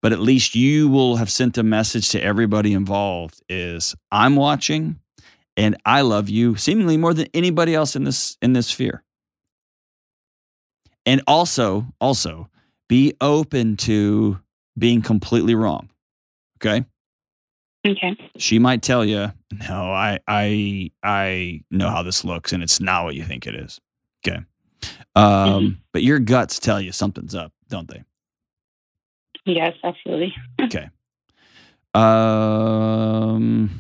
[0.01, 5.01] But at least you will have sent a message to everybody involved: is I'm watching,
[5.57, 9.03] and I love you, seemingly more than anybody else in this in this sphere.
[11.07, 12.49] And also, also
[12.89, 14.39] be open to
[14.79, 15.89] being completely wrong.
[16.63, 16.85] Okay
[17.87, 18.17] Okay.
[18.37, 19.33] she might tell you,
[19.69, 23.55] "No, I I I know how this looks, and it's not what you think it
[23.55, 23.81] is."
[24.27, 24.39] Okay,
[25.15, 25.25] um,
[25.63, 25.77] Mhm.
[25.93, 28.03] but your guts tell you something's up, don't they?
[29.49, 30.35] Yes, absolutely.
[30.61, 30.91] Okay.
[31.95, 33.71] Um,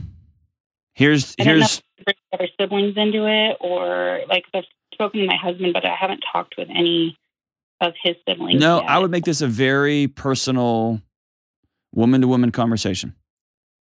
[0.95, 5.27] here's I don't know here's if other siblings into it, or like I've spoken to
[5.27, 7.17] my husband, but I haven't talked with any
[7.81, 8.61] of his siblings.
[8.61, 8.81] no.
[8.81, 8.91] yet.
[8.91, 11.03] I would make this a very personal,
[11.95, 13.15] woman to woman conversation.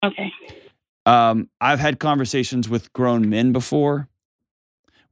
[0.05, 0.33] Okay.
[1.07, 4.09] um, I've had conversations with grown men before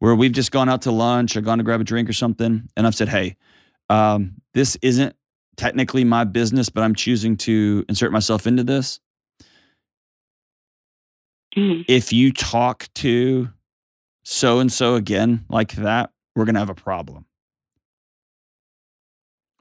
[0.01, 2.69] where we've just gone out to lunch or gone to grab a drink or something.
[2.77, 3.37] And I've said, hey,
[3.91, 5.15] um, this isn't
[5.59, 9.01] technically my business, but I'm choosing to insert myself into this.
[11.55, 11.85] Mhm.
[11.89, 13.51] If you talk to
[14.23, 17.27] so and so again like that, we're going to have a problem.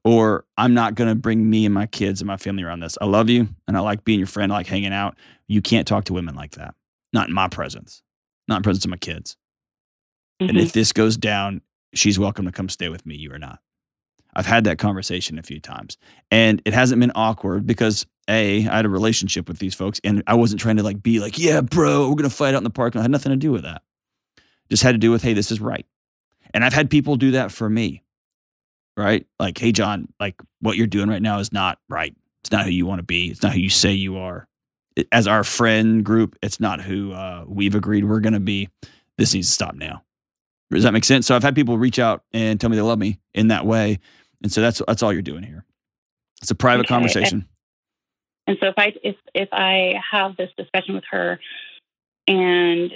[0.05, 2.97] Or I'm not going to bring me and my kids and my family around this.
[3.01, 4.51] I love you and I like being your friend.
[4.53, 5.17] I like hanging out.
[5.47, 6.75] You can't talk to women like that,
[7.13, 8.01] not in my presence.
[8.49, 9.35] not in presence of my kids.
[10.41, 10.47] Mhm.
[10.47, 11.59] And if this goes down,
[11.93, 13.59] she's welcome to come stay with me, you are not.
[14.37, 15.97] I've had that conversation a few times.
[16.29, 20.21] And it hasn't been awkward because A, I had a relationship with these folks and
[20.27, 22.69] I wasn't trying to like be like, yeah, bro, we're gonna fight out in the
[22.69, 22.93] park.
[22.93, 23.81] And I had nothing to do with that.
[24.69, 25.87] Just had to do with, hey, this is right.
[26.53, 28.03] And I've had people do that for me.
[28.95, 29.25] Right?
[29.39, 32.15] Like, hey, John, like what you're doing right now is not right.
[32.43, 33.29] It's not who you want to be.
[33.29, 34.47] It's not who you say you are.
[35.11, 38.69] As our friend group, it's not who uh, we've agreed we're gonna be.
[39.17, 40.03] This needs to stop now.
[40.69, 41.25] Does that make sense?
[41.25, 43.99] So I've had people reach out and tell me they love me in that way,
[44.41, 45.65] and so that's that's all you're doing here.
[46.41, 47.47] It's a private Okay, conversation.
[48.45, 51.39] And so if I if if I have this discussion with her,
[52.27, 52.91] and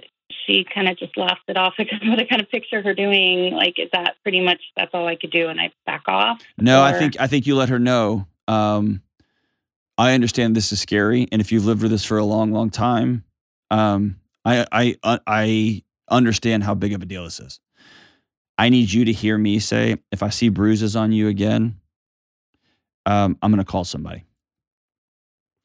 [0.46, 3.54] she kind of just laughs it off because what I kind of picture her doing,
[3.54, 6.42] like is that pretty much that's all I could do, and I back off.
[6.58, 8.28] No, I think I think you let her know.
[8.48, 9.02] Um,
[9.98, 12.70] I understand this is scary, and if you've lived with this for a long, long
[12.70, 13.24] time,
[13.70, 17.60] um, I I uh, I understand how big of a deal this is.
[18.58, 21.80] I need you to hear me say, if I see bruises on you again,
[23.06, 24.24] um, I'm going to call somebody.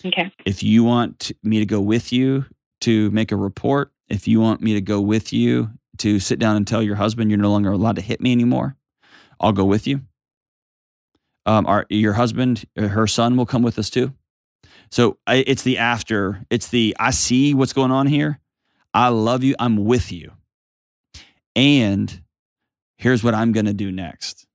[0.04, 0.30] Okay.
[0.44, 2.44] if you want me to go with you
[2.82, 6.56] to make a report, if you want me to go with you to sit down
[6.56, 8.76] and tell your husband you're no longer allowed to hit me anymore,
[9.40, 10.02] I'll go with you.
[11.46, 14.12] Um, our, your husband, uh, her son will come with us too.
[14.90, 18.40] So I, it's the after, it's the I see what's going on here.
[18.92, 19.54] I love you.
[19.58, 20.32] I'm with you.
[21.54, 22.22] And
[22.96, 24.46] here's what I'm going to do next.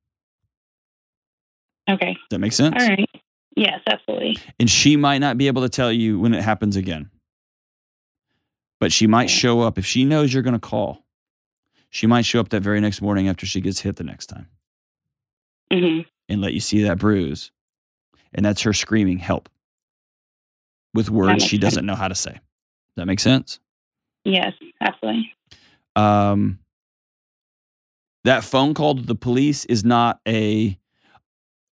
[1.89, 2.13] Okay.
[2.13, 2.75] Does that make sense?
[2.82, 3.10] All right.
[3.56, 4.38] Yes, absolutely.
[4.60, 7.10] and she might not be able to tell you when it happens again.
[8.80, 9.34] But she might Okay.
[9.34, 11.06] show up if she knows you're going to call.
[11.89, 14.47] She might show up that very next morning after she gets hit the next time
[15.71, 15.99] hmm
[16.30, 17.51] and let you see that bruise.
[18.34, 19.49] And that's her screaming help
[20.93, 22.32] with words she doesn't know how to say.
[22.32, 22.39] Does
[22.95, 23.60] that make sense?
[24.23, 25.34] Yes, absolutely.
[25.97, 26.60] Um,
[28.24, 30.78] that phone call to the police is not a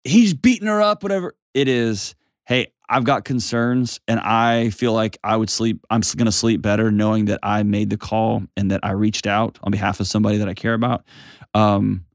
[0.04, 1.36] he's beating her up, whatever.
[1.54, 6.26] It is, hey, I've got concerns and I feel like I would sleep, I'm going
[6.26, 9.72] to sleep better knowing that I made the call and that I reached out on
[9.72, 11.06] behalf of somebody that I care about.
[11.54, 12.06] Um,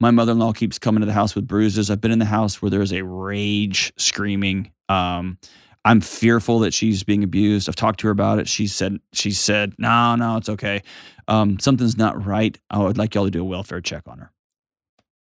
[0.00, 1.90] my mother in law keeps coming to the house with bruises.
[1.90, 4.72] I've been in the house where there's a rage screaming.
[4.88, 5.38] Um,
[5.84, 7.68] I'm fearful that she's being abused.
[7.68, 8.48] I've talked to her about it.
[8.48, 10.82] She said, she said, no, no, it's okay.
[11.26, 12.58] Um, something's not right.
[12.70, 14.30] I would like y'all to do a welfare check on her.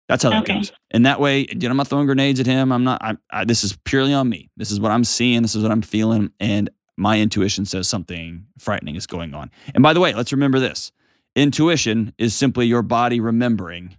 [0.07, 0.55] That's how that Okay.
[0.55, 0.71] goes.
[0.89, 2.71] And that way, you know, I'm not throwing grenades at him.
[2.71, 4.49] I'm not, I, I, this is purely on me.
[4.57, 5.41] This is what I'm seeing.
[5.43, 6.31] This is what I'm feeling.
[6.39, 9.51] And my intuition says something frightening is going on.
[9.75, 10.91] And by the way, let's remember this
[11.35, 13.95] intuition is simply your body remembering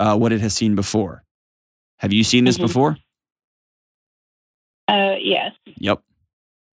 [0.00, 1.24] uh, what it has seen before.
[1.98, 2.62] Have you seen this Mhm.
[2.62, 2.96] before?
[5.24, 5.52] Yes.
[5.78, 6.02] Yep.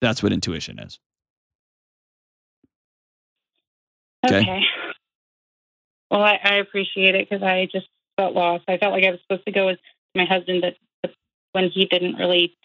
[0.01, 0.99] That's what intuition is.
[4.27, 4.41] Okay.
[4.41, 4.61] Okay.
[6.11, 8.65] Well, I, I appreciate it because I just felt lost.
[8.69, 9.79] I felt like I was supposed to go with
[10.15, 11.13] my husband, but, but
[11.53, 12.57] when he didn't really,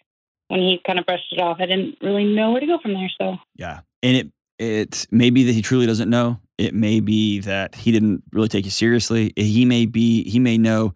[0.48, 2.94] when he kind of brushed it off, I didn't really know where to go from
[2.94, 3.12] there.
[3.20, 3.82] So, Yeah.
[4.02, 6.40] And it it may be that he truly doesn't know.
[6.58, 9.34] It may be that he didn't really take you seriously.
[9.36, 10.94] He may be he may know,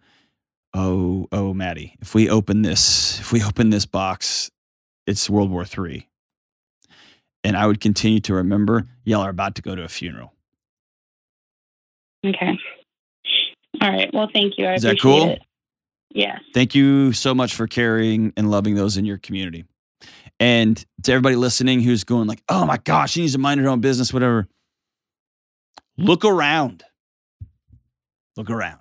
[0.74, 4.50] oh, oh, Maddie, if we open this, if we open this box,
[5.08, 6.06] it's World War Three.
[7.42, 10.32] And I would continue to remember y'all are about to go to a funeral.
[12.26, 12.58] okay.
[13.80, 14.10] All right.
[14.12, 14.66] Well, thank you.
[14.66, 15.30] I Is that cool?
[15.30, 15.42] it.
[16.10, 16.40] Yes.
[16.52, 19.64] Thank you so much for caring and loving those in your community.
[20.40, 23.68] And to everybody listening who's going like, "Oh my gosh, she needs to mind her
[23.68, 24.46] own business," whatever.
[25.96, 26.84] Look around.
[28.36, 28.80] Look around.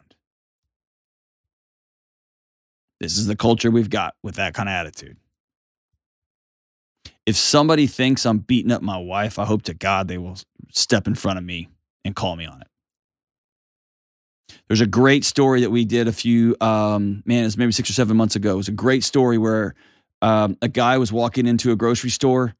[3.00, 5.18] This is the culture we've got with that kind of attitude.
[7.28, 10.38] If somebody thinks I'm beating up my wife, I hope to God they will
[10.72, 11.68] step in front of me
[12.06, 12.68] and call me on it.
[14.68, 17.94] There's a great story that we did a few, um, man, it's maybe six or
[17.94, 18.54] seven months ago.
[18.54, 19.76] It was a great story where
[20.22, 22.56] um, a guy was walking into a grocery store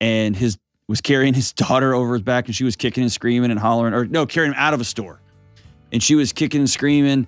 [0.00, 0.56] and his
[0.88, 3.92] was carrying his daughter over his back and she was kicking and screaming and hollering,
[3.92, 5.20] or no, carrying him out of a store.
[5.92, 7.26] And she was kicking and screaming.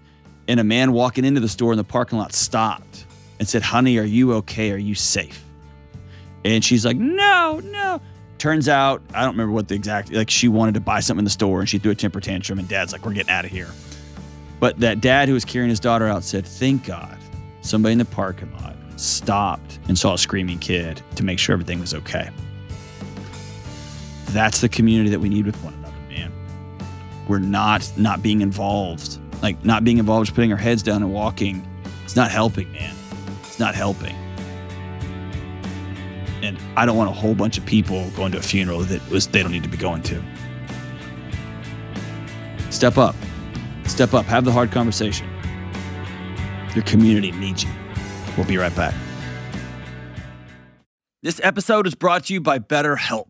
[0.49, 3.05] And a man walking into the store in the parking lot stopped
[3.39, 4.73] and said, Honey, are you okay?
[4.73, 5.45] Are you safe?
[6.45, 8.01] And she's like, No, no.
[8.39, 11.25] Turns out, I don't remember what the exact, like she wanted to buy something in
[11.25, 12.59] the store and she threw a temper tantrum.
[12.59, 13.69] And dad's like, We're getting out of here.
[14.61, 17.19] But that dad who was carrying his daughter out said, Thank God
[17.63, 21.81] somebody in the parking lot stopped and saw a screaming kid to make sure everything
[21.81, 22.31] was okay.
[24.27, 26.33] That's the community that we need with one another, man.
[27.29, 29.19] We're not not being involved.
[29.43, 31.67] Like not being involved, just putting our heads down and walking.
[32.05, 32.95] It's not helping, man.
[33.43, 34.17] It's not helping.
[36.49, 39.27] And I don't want a whole bunch of people going to a funeral that was
[39.27, 40.23] they don't need to be going to.
[42.71, 43.15] Step up.
[43.85, 44.25] Step up.
[44.25, 45.29] Have the hard conversation.
[46.75, 47.71] Your community needs you.
[48.35, 48.95] We'll be right back.
[51.23, 53.27] This episode is brought to you by BetterHelp.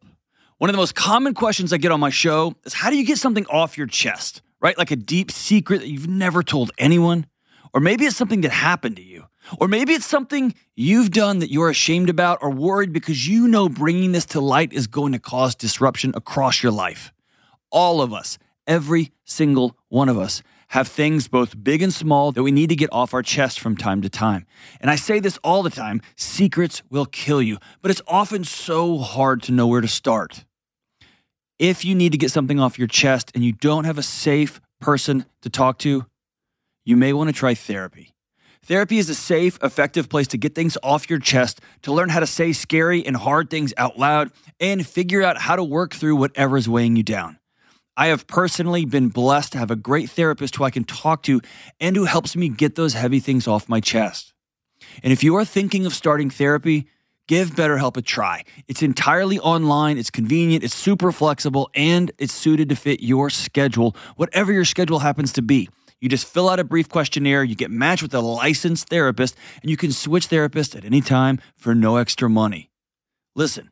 [0.58, 3.04] One of the most common questions I get on my show is how do you
[3.04, 4.78] get something off your chest, right?
[4.78, 7.26] Like a deep secret that you've never told anyone?
[7.74, 9.17] Or maybe it's something that happened to you.
[9.60, 13.68] Or maybe it's something you've done that you're ashamed about or worried because you know
[13.68, 17.12] bringing this to light is going to cause disruption across your life.
[17.70, 22.42] All of us, every single one of us, have things both big and small that
[22.42, 24.46] we need to get off our chest from time to time.
[24.80, 28.98] And I say this all the time secrets will kill you, but it's often so
[28.98, 30.44] hard to know where to start.
[31.58, 34.60] If you need to get something off your chest and you don't have a safe
[34.80, 36.06] person to talk to,
[36.84, 38.14] you may want to try therapy.
[38.68, 42.20] Therapy is a safe, effective place to get things off your chest, to learn how
[42.20, 46.16] to say scary and hard things out loud, and figure out how to work through
[46.16, 47.38] whatever is weighing you down.
[47.96, 51.40] I have personally been blessed to have a great therapist who I can talk to
[51.80, 54.34] and who helps me get those heavy things off my chest.
[55.02, 56.88] And if you are thinking of starting therapy,
[57.26, 58.44] give BetterHelp a try.
[58.68, 63.96] It's entirely online, it's convenient, it's super flexible, and it's suited to fit your schedule,
[64.16, 65.70] whatever your schedule happens to be.
[66.00, 69.70] You just fill out a brief questionnaire, you get matched with a licensed therapist, and
[69.70, 72.70] you can switch therapists at any time for no extra money.
[73.34, 73.70] Listen,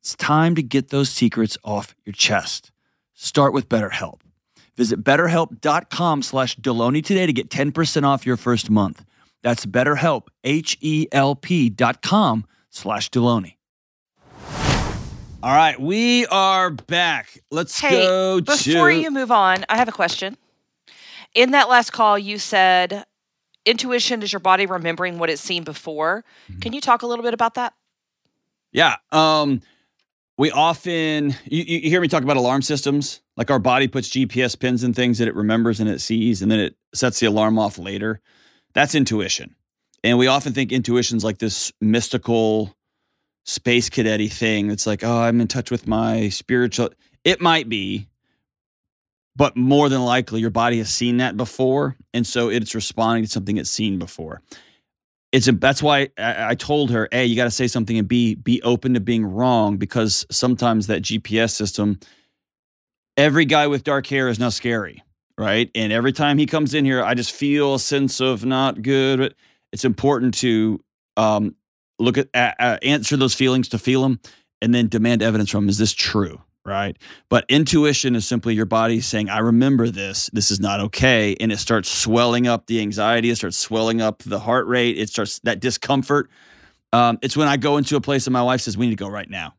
[0.00, 2.70] it's time to get those secrets off your chest.
[3.14, 4.20] Start with BetterHelp.
[4.76, 9.04] Visit betterhelp.com slash Delony today to get 10% off your first month.
[9.42, 13.54] That's betterhelp, H-E-L-P dot com slash Delony.
[15.40, 17.40] All right, we are back.
[17.50, 18.96] Let's Hey, go before to...
[18.96, 20.36] you move on, I have a question.
[21.38, 23.04] In that last call, you said
[23.64, 26.24] intuition is your body remembering what it's seen before.
[26.50, 26.58] Mm-hmm.
[26.58, 27.74] Can you talk a little bit about that?
[28.72, 28.96] Yeah.
[29.12, 29.62] Um,
[30.36, 33.20] we often you, you hear me talk about alarm systems.
[33.36, 36.50] Like our body puts GPS pins and things that it remembers and it sees, and
[36.50, 38.20] then it sets the alarm off later.
[38.72, 39.54] That's intuition.
[40.02, 42.74] And we often think intuition's like this mystical
[43.44, 44.72] space cadet thing.
[44.72, 46.90] It's like, oh, I'm in touch with my spiritual.
[47.22, 48.08] It might be,
[49.38, 51.96] but more than likely your body has seen that before.
[52.12, 54.42] And so it's responding to something it's seen before
[55.32, 58.08] it's a, that's why I, I told her, A, you got to say something, and
[58.08, 61.98] B, be open to being wrong because sometimes that GPS system,
[63.16, 65.02] every guy with dark hair is now scary,
[65.36, 65.70] right?
[65.74, 69.34] And every time he comes in here, I just feel a sense of not good.
[69.72, 70.82] It's important to
[71.16, 71.54] um,
[71.98, 74.20] look at, uh, answer those feelings to feel them,
[74.62, 75.68] and then demand evidence from.
[75.68, 76.40] Is this true?
[76.68, 76.96] Right?
[77.28, 80.30] But intuition is simply your body saying, I remember this.
[80.32, 81.36] This is not okay.
[81.40, 85.08] And it starts swelling up the anxiety, it starts swelling up the heart rate, it
[85.08, 86.30] starts that discomfort.
[86.92, 89.04] Um, it's when I go into a place and my wife says, We need to
[89.04, 89.54] go right now.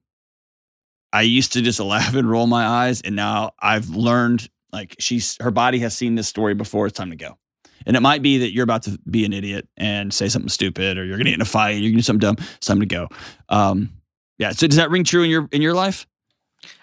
[1.11, 3.01] I used to just laugh and roll my eyes.
[3.01, 6.87] And now I've learned like she's her body has seen this story before.
[6.87, 7.37] It's time to go.
[7.85, 10.97] And it might be that you're about to be an idiot and say something stupid,
[10.97, 12.35] or you're going to get in a fight, you're going to do something dumb.
[12.57, 13.07] It's time to go.
[13.47, 13.89] Um,
[14.37, 14.51] yeah.
[14.51, 16.05] So does that ring true in your in your life?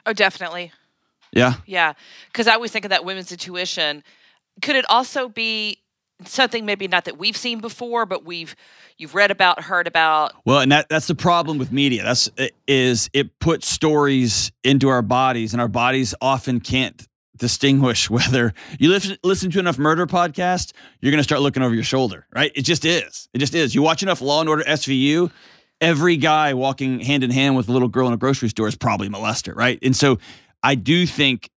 [0.04, 0.72] Oh, definitely.
[1.32, 1.54] Yeah.
[1.66, 1.94] Yeah.
[2.32, 4.02] Because I always think of that women's intuition.
[4.62, 5.78] Could it also be
[6.24, 8.56] something maybe not that we've seen before, but we've
[8.96, 10.32] you've read about, heard about?
[10.44, 12.02] Well, and that that's the problem with media.
[12.02, 12.30] That's
[12.66, 18.88] is it puts stories into our bodies, and our bodies often can't distinguish whether you
[18.88, 22.50] listen, listen to enough murder podcast, you're going to start looking over your shoulder, right?
[22.54, 23.28] It just is.
[23.34, 23.74] It just is.
[23.74, 25.30] You watch enough Law and Order SVU,
[25.80, 28.76] every guy walking hand in hand with a little girl in a grocery store is
[28.76, 29.78] probably molester, right?
[29.82, 30.18] And so
[30.62, 31.50] I do think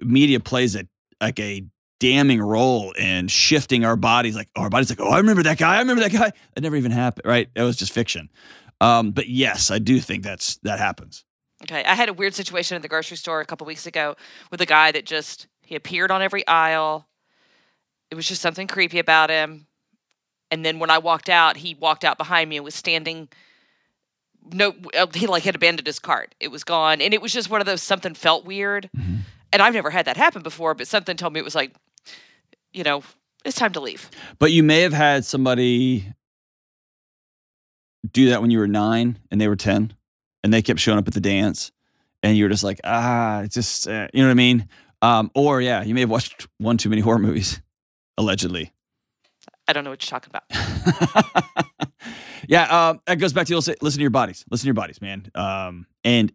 [0.00, 0.86] media plays a
[1.20, 1.64] like a
[2.00, 4.36] damning role in shifting our bodies.
[4.36, 5.76] Like our bodies, like, oh, I remember that guy.
[5.76, 6.32] I remember that guy.
[6.54, 7.48] That never even happened, right?
[7.54, 8.30] That was just fiction.
[8.80, 11.24] Um, but yes, I do think that's that happens.
[11.62, 14.16] Okay, I had a weird situation in the grocery store a couple weeks ago
[14.50, 17.08] with a guy that just he appeared on every aisle.
[18.10, 19.66] It was just something creepy about him.
[20.50, 23.28] And then when I walked out, he walked out behind me and was standing
[24.52, 24.74] no
[25.14, 26.34] he like had abandoned his cart.
[26.40, 27.00] It was gone.
[27.00, 28.90] And it was just one of those something felt weird.
[28.96, 29.16] Mm-hmm.
[29.52, 31.72] and i've never had that happen before but something told me it was like
[32.72, 33.02] you know
[33.44, 34.10] it's time to leave.
[34.38, 36.12] But you may have had somebody
[38.10, 39.94] do that when you were nine and they were 10
[40.42, 41.72] and they kept showing up at the dance
[42.22, 44.68] and you were just like ah it's just uh, you know what i mean?
[45.02, 47.60] Um, or yeah you may have watched one too many horror movies
[48.18, 48.72] allegedly.
[49.68, 51.66] I don't know what you're talking about
[52.48, 54.44] yeah, uh, that goes back to listen, listen to your bodies.
[54.50, 55.30] Listen to your bodies, man.
[55.34, 56.32] Um, and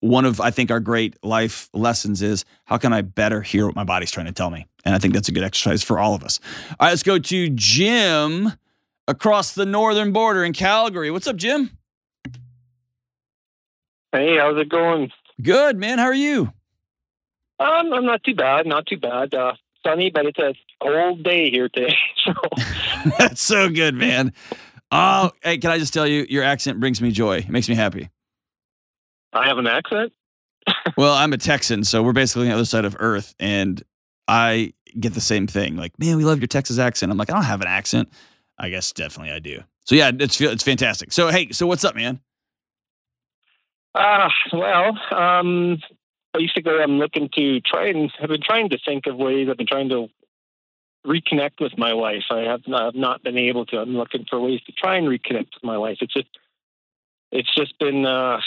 [0.00, 3.74] one of I think our great life lessons is how can I better hear what
[3.74, 4.66] my body's trying to tell me?
[4.84, 6.40] And I think that's a good exercise for all of us.
[6.70, 8.52] All right, let's go to Jim
[9.08, 11.10] across the northern border in Calgary.
[11.10, 11.76] What's up, Jim?
[14.12, 15.10] Hey, how's it going?
[15.42, 15.98] Good, man.
[15.98, 16.52] How are you?
[17.58, 18.66] Um, I'm not too bad.
[18.66, 19.34] Not too bad.
[19.34, 21.94] Uh, sunny, but it's a cold day here today.
[22.24, 22.32] So
[23.18, 24.32] That's so good, man.
[24.92, 27.38] Oh, hey, can I just tell you, your accent brings me joy.
[27.38, 28.10] It makes me happy.
[29.32, 30.12] I have an accent.
[30.96, 33.82] Well, I'm a Texan, so we're basically on the other side of Earth, and
[34.26, 35.76] I get the same thing.
[35.76, 37.12] Like, man, we love your Texas accent.
[37.12, 38.08] I'm like, I don't have an accent.
[38.58, 39.62] I guess definitely I do.
[39.84, 41.12] So yeah, it's it's fantastic.
[41.12, 42.20] So hey, so what's up, man?
[43.94, 45.78] Uh, well, um,
[46.32, 49.48] basically, I'm looking to try and I've been trying to think of ways.
[49.50, 50.08] I've been trying to
[51.06, 52.24] reconnect with my wife.
[52.30, 53.78] I have not, I've not been able to.
[53.78, 55.98] I'm looking for ways to try and reconnect with my wife.
[56.00, 56.28] It's just,
[57.30, 58.40] it's just been, uh,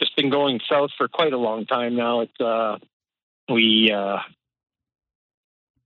[0.00, 2.20] just been going south for quite a long time now.
[2.20, 2.78] It's, uh,
[3.48, 4.18] we, uh,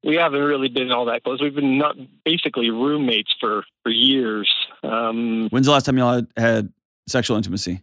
[0.03, 1.40] we haven't really been all that close.
[1.42, 4.51] We've been not basically roommates for for years.
[4.82, 6.72] Um, When's the last time y'all had, had
[7.07, 7.82] sexual intimacy?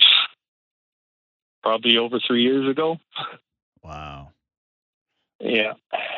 [1.62, 2.98] probably over three years ago.
[3.82, 4.30] Wow.
[5.40, 5.74] Yeah.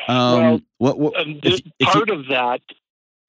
[0.07, 0.99] Um, Well, what?
[0.99, 2.61] what Um, if, if you- part of that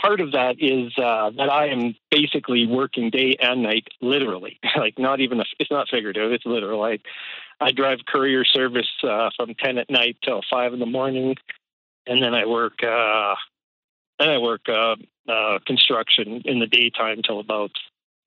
[0.00, 4.58] part of that is uh, that I am basically working day and night, literally.
[4.76, 6.82] like not even a, it's not figurative; it's literal.
[6.82, 6.98] I
[7.60, 11.36] I drive courier service uh, from ten at night till five in the morning,
[12.06, 12.82] and then I work.
[12.82, 13.34] Uh,
[14.18, 14.96] then I work uh,
[15.28, 17.72] uh, construction in the daytime till about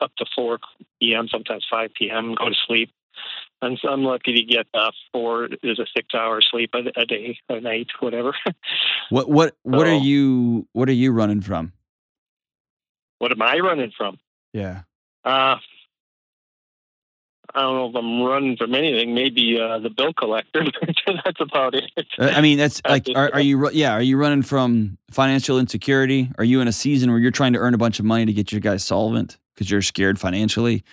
[0.01, 0.59] up to four
[0.99, 1.27] p.m.
[1.27, 2.35] Sometimes five p.m.
[2.35, 2.91] Go to sleep.
[3.81, 7.37] So I'm lucky to get uh, four is a six hour sleep a, a day,
[7.49, 8.33] a night, whatever.
[9.09, 9.29] what?
[9.29, 9.55] What?
[9.63, 10.67] What are you?
[10.73, 11.73] What are you running from?
[13.23, 14.17] what am I running from?
[14.51, 14.81] Yeah.
[15.23, 15.55] Uh,
[17.55, 19.15] I don't know if I'm running from anything.
[19.15, 20.65] Maybe uh, the bill collector.
[21.07, 21.89] That's about it.
[22.19, 23.69] Uh, I mean, that's like, are, are you?
[23.69, 23.93] Yeah.
[23.93, 26.33] Are you running from financial insecurity?
[26.37, 28.33] Are you in a season where you're trying to earn a bunch of money to
[28.33, 30.83] get your guys solvent because you're scared financially,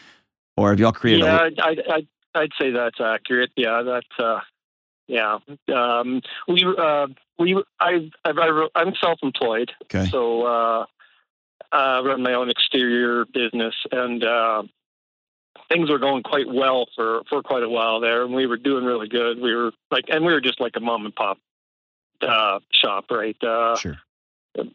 [0.56, 1.24] or have y'all created?
[1.24, 3.50] yeah, a, I'd, I'd, I'd, say that's accurate.
[3.56, 4.40] Yeah, that's uh,
[5.06, 5.38] yeah.
[5.74, 7.08] Um, we uh,
[7.38, 10.06] we I, I, I I'm self-employed, okay.
[10.06, 10.86] so uh,
[11.72, 14.62] I run my own exterior business, and uh,
[15.68, 18.84] things were going quite well for for quite a while there, and we were doing
[18.84, 19.40] really good.
[19.40, 21.38] We were like, and we were just like a mom and pop
[22.22, 23.36] uh, shop, right?
[23.42, 23.98] Uh, Sure.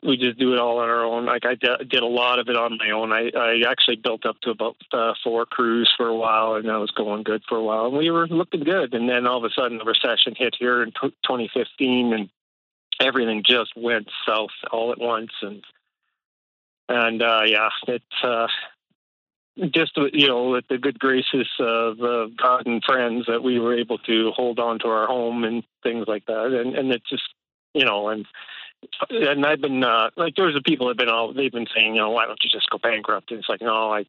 [0.01, 1.25] We just do it all on our own.
[1.25, 3.11] Like I did, did a lot of it on my own.
[3.11, 6.79] I, I actually built up to about uh, four crews for a while, and that
[6.79, 7.87] was going good for a while.
[7.87, 10.81] And we were looking good, and then all of a sudden, the recession hit here
[10.81, 12.29] in t- 2015, and
[13.01, 15.31] everything just went south all at once.
[15.41, 15.63] And
[16.87, 18.47] and uh, yeah, it's uh,
[19.71, 23.77] just you know with the good graces of uh, God and friends that we were
[23.77, 26.45] able to hold on to our home and things like that.
[26.53, 27.23] And and it just
[27.73, 28.25] you know and
[29.09, 31.95] and I've been uh, like there's the people that have been all they've been saying,
[31.95, 33.31] you know, why don't you just go bankrupt?
[33.31, 34.05] And it's like, no, I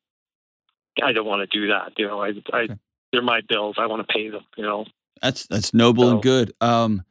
[1.02, 1.92] I don't want to do that.
[1.96, 2.76] You know, I I Okay.
[3.12, 3.76] they're my bills.
[3.78, 4.44] I want to pay them.
[4.56, 4.86] You know.
[5.22, 6.52] That's that's noble and good.
[6.60, 7.04] Um,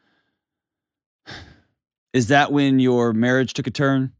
[2.13, 4.13] is that when your marriage took a turn?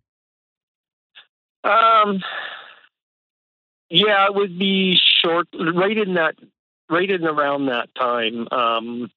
[1.64, 2.24] Um.
[3.90, 6.36] Yeah, it would be short, right in that,
[6.90, 8.48] right in around that time.
[8.52, 9.12] Um,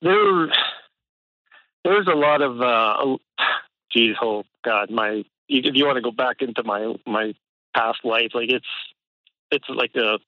[0.00, 0.46] there,
[1.84, 3.16] there's a lot of, uh,
[3.92, 5.24] geez, oh God, my.
[5.48, 7.34] If you want to go back into my my
[7.74, 8.66] past life, like it's,
[9.50, 10.18] it's like a,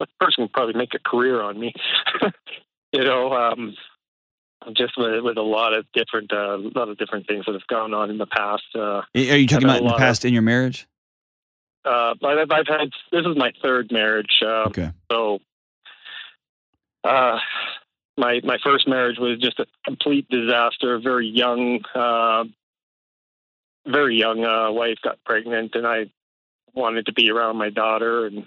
[0.00, 1.72] a person can probably make a career on me.
[2.92, 3.74] you know, um,
[4.76, 7.66] just with, with a lot of different, uh, a lot of different things that have
[7.68, 8.64] gone on in the past.
[8.74, 10.88] Uh, Are you talking about in the lot of- past in your marriage?
[11.84, 14.40] uh, I've, I've had this is my third marriage.
[14.42, 14.90] Um, Okay.
[15.12, 15.38] So,
[17.04, 17.38] uh,
[18.18, 20.96] my my first marriage was just a complete disaster.
[20.96, 22.44] A very young, uh,
[23.86, 26.06] very young uh, wife got pregnant, and I
[26.74, 28.44] wanted to be around my daughter, and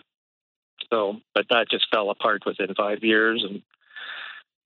[0.91, 3.61] so, but that just fell apart within five years, and,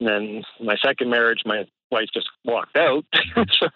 [0.02, 3.06] then my second marriage, my wife just walked out.
[3.36, 3.70] so,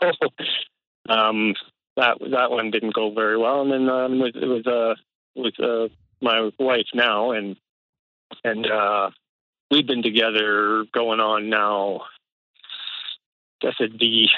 [1.07, 1.53] um,
[1.95, 4.95] that that one didn't go very well, and then um, it was, it was uh
[5.35, 5.87] with uh,
[6.21, 7.55] my wife now, and
[8.43, 9.11] and uh,
[9.71, 12.01] we've been together going on now.
[13.61, 14.29] I guess it'd be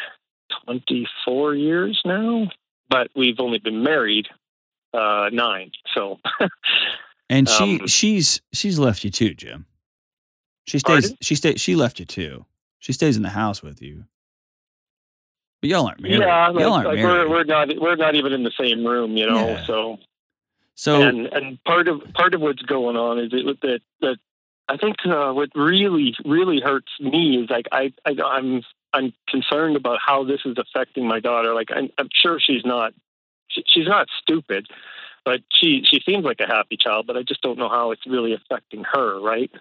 [0.66, 2.50] twenty four years now,
[2.90, 4.28] but we've only been married
[4.94, 5.72] uh, nine.
[5.94, 6.20] So
[7.32, 9.66] And she Um, she's she's left you too, Jim.
[10.68, 11.04] She stays.
[11.04, 11.18] Pardon?
[11.22, 11.56] She stay.
[11.56, 12.46] She left you too.
[12.80, 14.04] She stays in the house with you.
[15.62, 16.20] But y'all aren't married.
[16.20, 17.30] yeah, y'all aren't like married.
[17.30, 19.48] we're we're not we're not even in the same room, you know.
[19.48, 19.66] Yeah.
[19.66, 19.98] So
[20.76, 24.18] so and and part of part of what's going on is it, that that
[24.68, 28.62] I think uh, what really really hurts me is like I, I I'm
[28.94, 31.54] I'm concerned about how this is affecting my daughter.
[31.54, 32.94] Like I'm, I'm sure she's not
[33.48, 34.68] she, she's not stupid,
[35.26, 37.08] but she she seems like a happy child.
[37.08, 39.52] But I just don't know how it's really affecting her, right?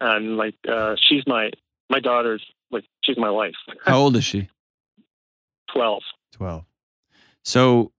[0.00, 1.50] And like uh, she's my
[1.90, 3.56] my daughter's like she's my wife.
[3.84, 4.48] How old is she?
[5.72, 6.02] Twelve.
[6.32, 6.64] 12.
[7.44, 7.92] So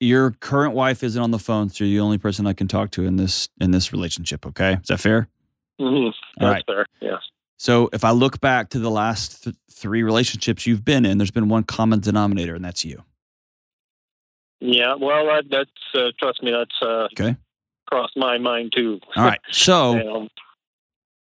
[0.00, 2.90] your current wife isn't on the phone, so you're the only person I can talk
[2.92, 4.74] to in this in this relationship, okay?
[4.74, 5.28] Is that fair?
[5.80, 6.10] Mm-hmm.
[6.38, 6.64] That's right.
[6.66, 6.86] fair.
[7.00, 7.20] Yes.
[7.58, 11.30] So if I look back to the last th- three relationships you've been in, there's
[11.30, 13.02] been one common denominator, and that's you.
[14.60, 14.94] Yeah.
[14.94, 16.50] Well, that, that's uh, trust me.
[16.52, 17.36] That's uh, Okay.
[17.88, 19.00] crossed my mind too.
[19.16, 19.40] All right.
[19.50, 20.28] So Um,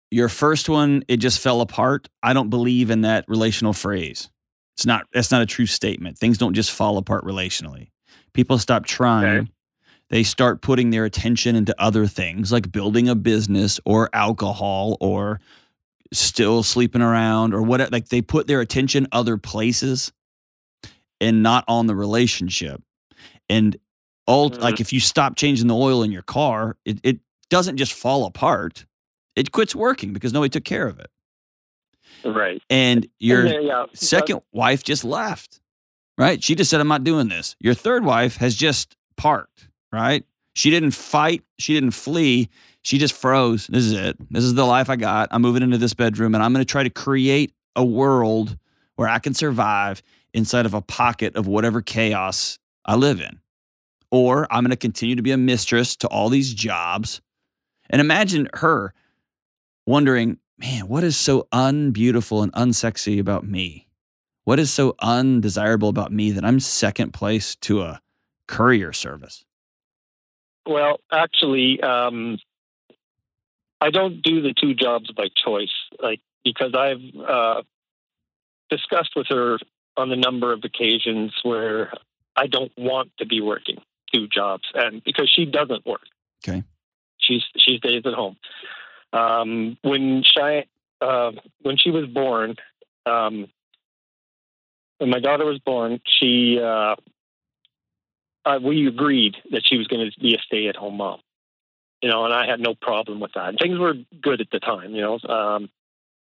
[0.09, 2.07] your first one, it just fell apart.
[2.23, 4.29] I don't believe in that relational phrase.
[4.75, 5.05] It's not.
[5.13, 6.17] That's not a true statement.
[6.19, 7.89] Things don't just fall apart relationally.
[8.33, 9.25] People stop trying.
[9.39, 9.51] Okay.
[10.09, 15.41] They start putting their attention into other things like building a business or alcohol or
[16.13, 17.91] still sleeping around or whatever.
[17.91, 20.13] Like they put their attention other places
[21.19, 22.81] and not on the relationship.
[23.49, 23.75] And
[24.25, 24.61] all Mhm.
[24.61, 28.25] like if you stop changing the oil in your car, it, it doesn't just fall
[28.25, 28.85] apart.
[29.35, 31.09] It quits working because nobody took care of it.
[32.25, 32.61] right.
[32.69, 33.85] And your Yeah, yeah.
[33.93, 35.59] second wife just left,
[36.17, 36.43] right?
[36.43, 37.55] She just said, I'm not doing this.
[37.59, 39.66] Your third wife has just parked,
[39.97, 40.25] right?
[40.53, 41.43] She didn't fight.
[41.59, 42.49] She didn't flee.
[42.81, 43.67] She just froze.
[43.67, 44.17] This is it.
[44.31, 45.27] This is the life I got.
[45.31, 48.57] I'm moving into this bedroom and I'm going to try to create a world
[48.95, 50.01] where I can survive
[50.33, 53.39] inside of a pocket of whatever chaos I live in.
[54.09, 57.21] Or I'm going to continue to be a mistress to all these jobs.
[57.89, 58.93] And imagine her
[59.85, 63.87] wondering, man, what is so unbeautiful and unsexy about me?
[64.43, 68.01] What is so undesirable about me that I'm second place to a
[68.47, 69.43] courier service?
[70.67, 72.39] Well, actually, um,
[73.79, 77.61] I don't do the two jobs by choice, like because I've uh,
[78.69, 79.59] discussed with her
[79.95, 81.93] on a number of occasions where
[82.35, 83.77] I don't want to be working
[84.13, 86.05] two jobs, and because she doesn't work.
[86.43, 86.63] Okay.
[87.19, 88.37] She's she stays at home.
[89.13, 90.63] Um, when she
[91.01, 92.55] uh, when she was born,
[93.05, 93.47] um,
[94.97, 96.95] when my daughter was born, she uh,
[98.47, 101.19] uh, we agreed that she was going to be a stay-at-home mom.
[102.01, 103.49] You know, and I had no problem with that.
[103.49, 104.93] And things were good at the time.
[104.93, 105.69] You know, um,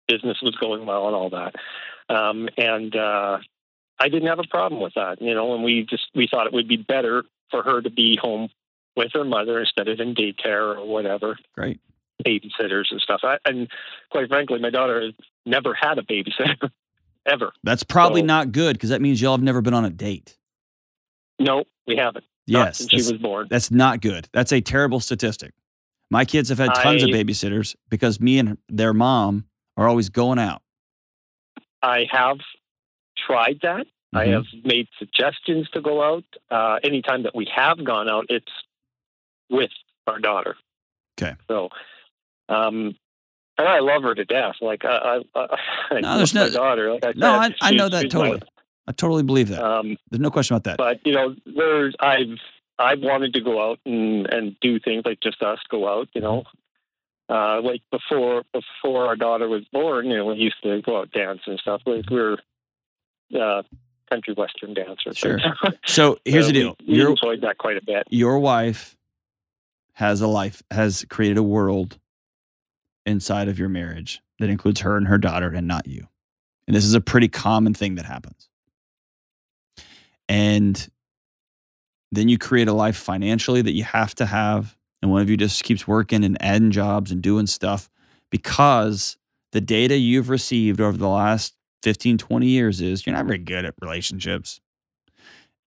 [0.06, 1.54] business was going well and all that,
[2.08, 3.38] um, and uh,
[3.98, 5.20] I didn't have a problem with that.
[5.20, 8.16] You know, and we just we thought it would be better for her to be
[8.16, 8.48] home
[8.96, 11.80] with her mother instead of in daycare or whatever Great.
[12.24, 13.20] babysitters and stuff.
[13.24, 13.68] I, and
[14.10, 15.14] quite frankly, my daughter has
[15.44, 16.70] never had a babysitter
[17.26, 17.52] ever.
[17.64, 20.36] That's probably So- not good because that means y'all have never been on a date.
[21.38, 22.24] No, we haven't.
[22.48, 22.78] Not Yes.
[22.78, 23.48] since she was born.
[23.50, 24.28] that's not good.
[24.32, 25.52] That's a terrible statistic.
[26.10, 30.38] My kids have had tons of babysitters because me and their mom are always going
[30.38, 30.62] out.
[31.82, 32.38] I have
[33.26, 33.86] tried that.
[34.14, 34.32] I Mhm.
[34.32, 36.24] have made suggestions to go out.
[36.50, 38.52] Uh, anytime that we have gone out, it's
[39.50, 39.70] with
[40.06, 40.56] our daughter.
[41.20, 41.34] Okay.
[41.48, 41.70] So,
[42.48, 42.96] um,
[43.58, 44.56] and I love her to death.
[44.60, 45.56] Like I, I, I,
[45.96, 46.92] I No, there's no- my daughter.
[46.92, 48.42] Like I No, I, said, I know that my- totally.
[48.88, 49.62] I totally believe that.
[49.64, 50.76] um, There's no question about that.
[50.78, 52.38] but you know, there's I've
[52.78, 56.08] I've wanted to go out and and do things like just us go out.
[56.12, 56.44] You know,
[57.28, 61.10] uh, like before before our daughter was born, you know, we used to go out
[61.12, 61.82] dance and stuff.
[61.86, 62.38] Like we were
[63.40, 63.62] uh,
[64.10, 65.16] country western dancers.
[65.16, 65.38] Sure.
[65.86, 66.76] So here's Uh, the deal.
[66.86, 68.04] We, we enjoyed that quite a bit.
[68.10, 68.96] your wife
[69.94, 71.98] has a life has created a world
[73.04, 76.06] inside of your marriage that includes her and her daughter and not you.
[76.68, 78.45] And this is a pretty common thing that happens.
[80.28, 80.88] And
[82.12, 85.36] then you create a life financially that you have to have and one of you
[85.36, 87.90] just keeps working and adding jobs and doing stuff
[88.30, 89.16] because
[89.52, 93.64] the data you've received over the last 15 20 years is you're not very good
[93.64, 94.60] at relationships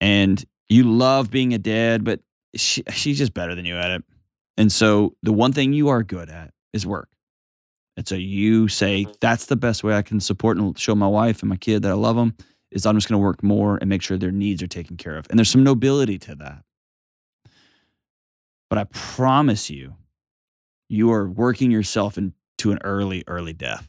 [0.02, 2.20] and you love being a dad but
[2.56, 4.04] she, she's just better than you at it.
[4.58, 7.10] And so the one thing you are good at is work.
[7.96, 9.14] And so you say, mm-hmm.
[9.22, 11.92] that's the best way I can support and show my wife and my kid that
[11.92, 12.36] I love them
[12.72, 15.18] is I'm just going to work more and make sure their needs are taken care
[15.18, 15.28] of.
[15.30, 16.64] And there's some nobility to that.
[18.70, 19.96] But I promise you,
[20.88, 22.34] you are working yourself into
[22.72, 23.88] an early, early death.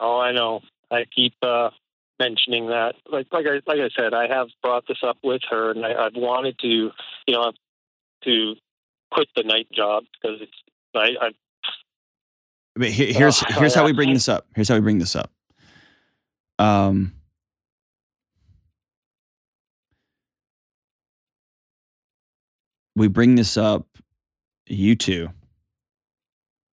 [0.00, 0.60] Oh, I know.
[0.90, 1.70] I keep uh,
[2.18, 2.94] mentioning that.
[3.10, 5.94] Like like I like I said, I have brought this up with her, and I,
[5.94, 6.90] I've wanted to, you
[7.34, 7.52] know,
[8.24, 8.54] to
[9.10, 10.52] quit the night job because it's
[10.94, 11.30] I, I
[12.74, 14.46] But he- here's here's how we bring this up.
[14.54, 15.30] Here's how we bring this up.
[16.58, 17.12] Um,
[22.96, 23.86] we bring this up,
[24.66, 25.28] you two,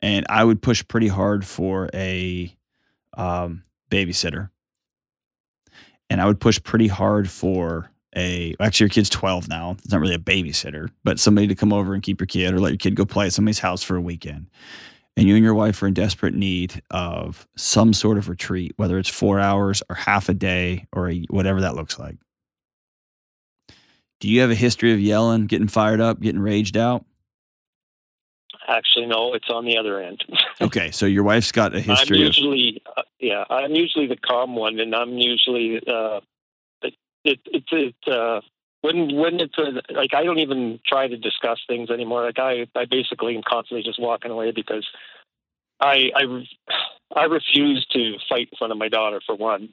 [0.01, 2.55] and I would push pretty hard for a
[3.17, 4.49] um, babysitter,
[6.09, 8.55] and I would push pretty hard for a.
[8.59, 9.71] Actually, your kid's twelve now.
[9.79, 12.59] It's not really a babysitter, but somebody to come over and keep your kid, or
[12.59, 14.47] let your kid go play at somebody's house for a weekend
[15.17, 18.97] and you and your wife are in desperate need of some sort of retreat, whether
[18.97, 22.17] it's four hours or half a day or a, whatever that looks like.
[24.19, 27.05] Do you have a history of yelling, getting fired up, getting raged out?
[28.67, 30.23] Actually, no, it's on the other end.
[30.61, 32.27] Okay, so your wife's got a I'm history of.
[32.27, 36.19] usually, uh, yeah, I'm usually the calm one, and I'm usually, uh,
[36.83, 36.93] it,
[37.23, 38.41] it, it, it uh,
[38.81, 39.55] when when it's
[39.89, 42.23] like I don't even try to discuss things anymore.
[42.25, 44.87] Like I, I basically am constantly just walking away because
[45.79, 46.47] I, I,
[47.15, 49.21] I refuse to fight in front of my daughter.
[49.25, 49.69] For one,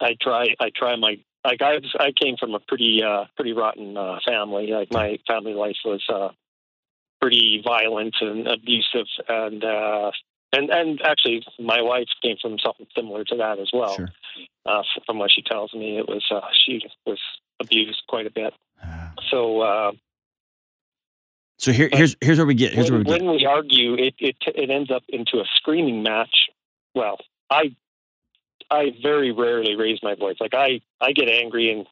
[0.00, 3.96] I try, I try my like I, I came from a pretty, uh, pretty rotten
[3.96, 4.68] uh, family.
[4.68, 6.02] Like my family life was.
[6.08, 6.30] Uh,
[7.20, 10.10] pretty violent and abusive and uh
[10.52, 14.08] and and actually my wife came from something similar to that as well Sure.
[14.66, 17.18] uh from what she tells me it was uh she was
[17.60, 18.54] abused quite a bit
[19.30, 19.92] so uh
[21.58, 22.72] So here, here's here's where we get.
[22.74, 23.22] Here's where when, we get.
[23.26, 26.50] when we argue it, it it ends up into a screaming match
[26.94, 27.18] well
[27.50, 27.74] i
[28.70, 31.86] i very rarely raise my voice like i i get angry and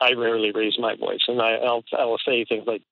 [0.00, 2.82] i rarely raise my voice and i i'll i'll say things like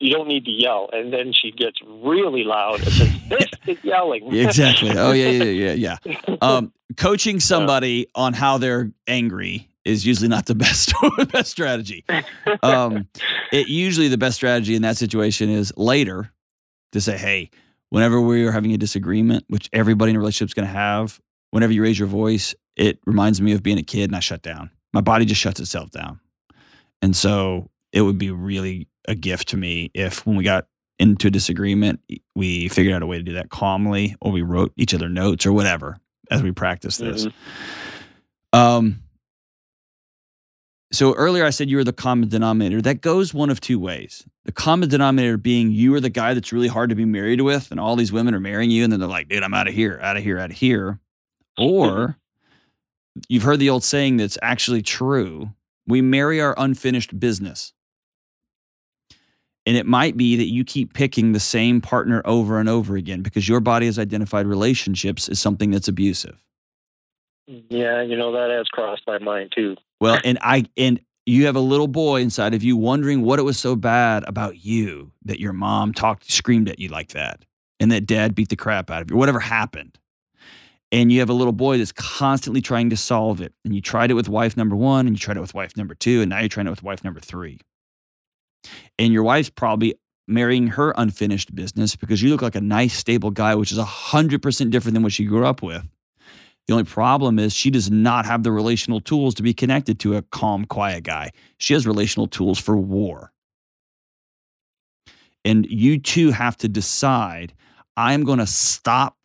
[0.00, 3.78] you don't need to yell and then she gets really loud and says this is
[3.84, 4.90] yelling exactly.
[4.96, 6.36] Oh yeah, yeah, yeah, yeah.
[6.40, 10.92] Um, coaching somebody on how they're angry is usually not the best
[11.32, 12.04] best strategy.
[12.62, 13.08] Um,
[13.52, 16.30] it usually the best strategy in that situation is later
[16.92, 17.50] to say, "Hey,
[17.90, 21.20] whenever we are having a disagreement, which everybody in a relationship is going to have,
[21.50, 24.42] whenever you raise your voice, it reminds me of being a kid and I shut
[24.42, 24.70] down.
[24.92, 26.20] My body just shuts itself down,
[27.02, 30.66] and so it would be really a gift to me if when we got
[30.98, 32.00] into a disagreement,
[32.34, 35.46] we figured out a way to do that calmly, or we wrote each other notes
[35.46, 35.98] or whatever
[36.30, 37.26] as we practice this.
[37.26, 37.32] Mhm.
[38.52, 39.02] Um,
[40.90, 42.80] so earlier I said you were the common denominator.
[42.80, 44.24] That goes one of two ways.
[44.44, 47.70] The common denominator being you are the guy that's really hard to be married with,
[47.70, 49.74] and all these women are marrying you, and then they're like, dude, I'm out of
[49.74, 50.98] here, out of here, out of here.
[51.58, 52.18] Or
[53.28, 55.50] you've heard the old saying that's actually true.
[55.86, 57.72] We marry our unfinished business.
[59.68, 63.20] And it might be that you keep picking the same partner over and over again
[63.20, 66.42] because your body has identified relationships as something that's abusive.
[67.46, 71.56] yeah you know that has crossed my mind too Well, and I and you have
[71.56, 75.38] a little boy inside of you wondering what it was so bad about you that
[75.38, 77.44] your mom talked screamed at you like that
[77.78, 79.98] and that dad beat the crap out of you, whatever happened.
[80.90, 83.52] And you have a little boy that's constantly trying to solve it.
[83.62, 85.94] And you tried it with wife number one, and you tried it with wife number
[85.94, 87.60] two, and now you're trying it with wife number three.
[88.98, 89.94] And your wife's probably
[90.26, 94.70] marrying her unfinished business because you look like a nice, stable guy, which is 100%
[94.70, 95.82] different than what she grew up with.
[96.66, 100.16] The only problem is she does not have the relational tools to be connected to
[100.16, 101.30] a calm, quiet guy.
[101.56, 103.32] She has relational tools for war.
[105.46, 107.54] And you two have to decide
[107.96, 109.16] I'm going to stop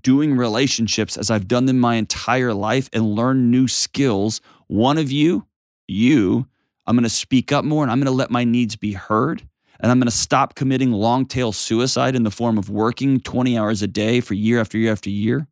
[0.00, 4.40] doing relationships as I've done them my entire life and learn new skills.
[4.68, 5.46] One of you,
[5.86, 6.46] you,
[6.90, 9.46] I'm going to speak up more and I'm going to let my needs be heard.
[9.78, 13.56] And I'm going to stop committing long tail suicide in the form of working 20
[13.56, 15.46] hours a day for year after year after year.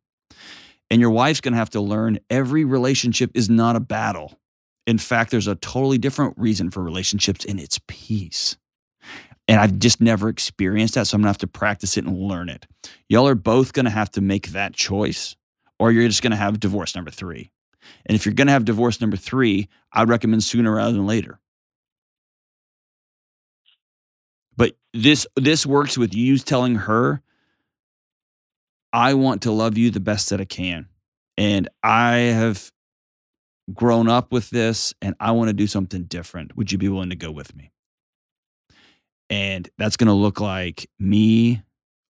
[0.91, 4.37] And your wife's going to have to learn every relationship is not a battle.
[4.85, 8.57] In fact, there's a totally different reason for relationships, and it's peace.
[9.47, 11.07] And I've just never experienced that.
[11.07, 12.67] So I'm going to have to practice it and learn it.
[13.07, 15.37] Y'all are both going to have to make that choice,
[15.79, 17.49] or you're just going to have divorce number three.
[18.05, 21.39] And if you're going to have divorce number three, I'd recommend sooner rather than later.
[24.55, 27.21] But this this works with you telling her,
[28.91, 30.87] I want to love you the best that I can.
[31.37, 32.71] And I have
[33.73, 36.57] grown up with this and I want to do something different.
[36.57, 37.71] Would you be willing to go with me?
[39.29, 41.61] And that's going to look like me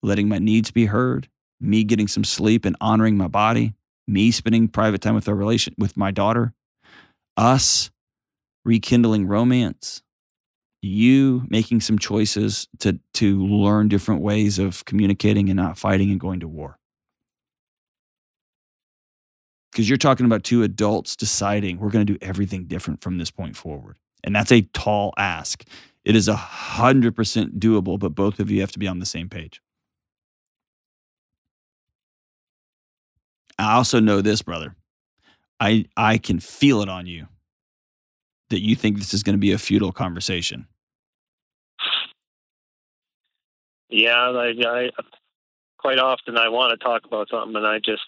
[0.02, 1.28] letting my needs be heard,
[1.60, 3.74] me getting some sleep and honoring my body,
[4.10, 6.53] me spending private time with our relation with my daughter,
[7.38, 7.91] us
[8.66, 10.01] rekindling romance,
[10.82, 16.20] you making some choices to to learn different ways of communicating and not fighting and
[16.20, 16.78] going to war.
[19.72, 23.30] Because you're talking about two adults deciding we're going to do everything different from this
[23.30, 23.97] point forward.
[24.24, 25.64] And that's a tall ask.
[26.03, 29.05] It is a hundred percent doable, but both of you have to be on the
[29.05, 29.62] same page.
[33.60, 34.76] I also know this, brother.
[35.60, 37.28] I I can feel it on you
[38.49, 40.68] that you think this is going to be a futile conversation.
[43.91, 44.89] yeah I, I
[45.80, 48.03] quite often i want to talk about something and i just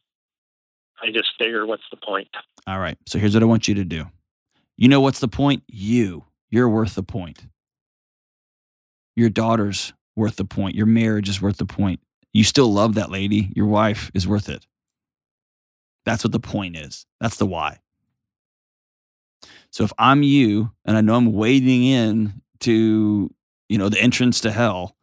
[1.02, 2.28] i just figure what's the point
[2.68, 2.98] All right.
[3.08, 4.06] So here's what I want you to do.
[4.78, 5.64] You know what's the point?
[5.68, 6.26] You.
[6.50, 7.48] You're worth the point.
[9.16, 10.76] Your daughter's worth the point.
[10.76, 12.00] Your marriage is worth the point.
[12.34, 13.52] You still love that lady.
[13.56, 14.66] Your wife is worth it.
[16.06, 17.06] That's what the point is.
[17.20, 17.80] That's the why.
[19.72, 23.34] So if I'm you and I know I'm wading in to,
[23.70, 24.96] you know, the entrance to hell,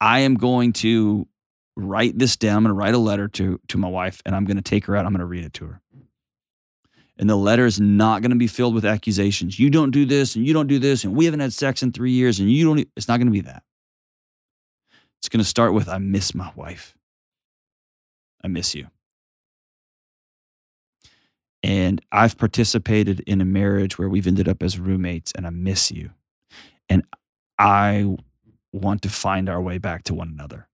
[0.00, 1.28] I am going to
[1.76, 2.58] write this down.
[2.58, 4.86] I'm going to write a letter to to my wife and I'm going to take
[4.86, 5.04] her out.
[5.04, 5.80] I'm going to read it to her.
[7.18, 9.58] And the letter is not going to be filled with accusations.
[9.58, 11.92] You don't do this and you don't do this and we haven't had sex in
[11.92, 13.62] 3 years and you don't it's not going to be that.
[15.18, 16.94] It's going to start with I miss my wife.
[18.42, 18.88] I miss you.
[21.62, 25.90] And I've participated in a marriage where we've ended up as roommates and I miss
[25.90, 26.10] you.
[26.88, 27.04] And
[27.58, 28.16] I
[28.72, 30.68] want to find our way back to one another.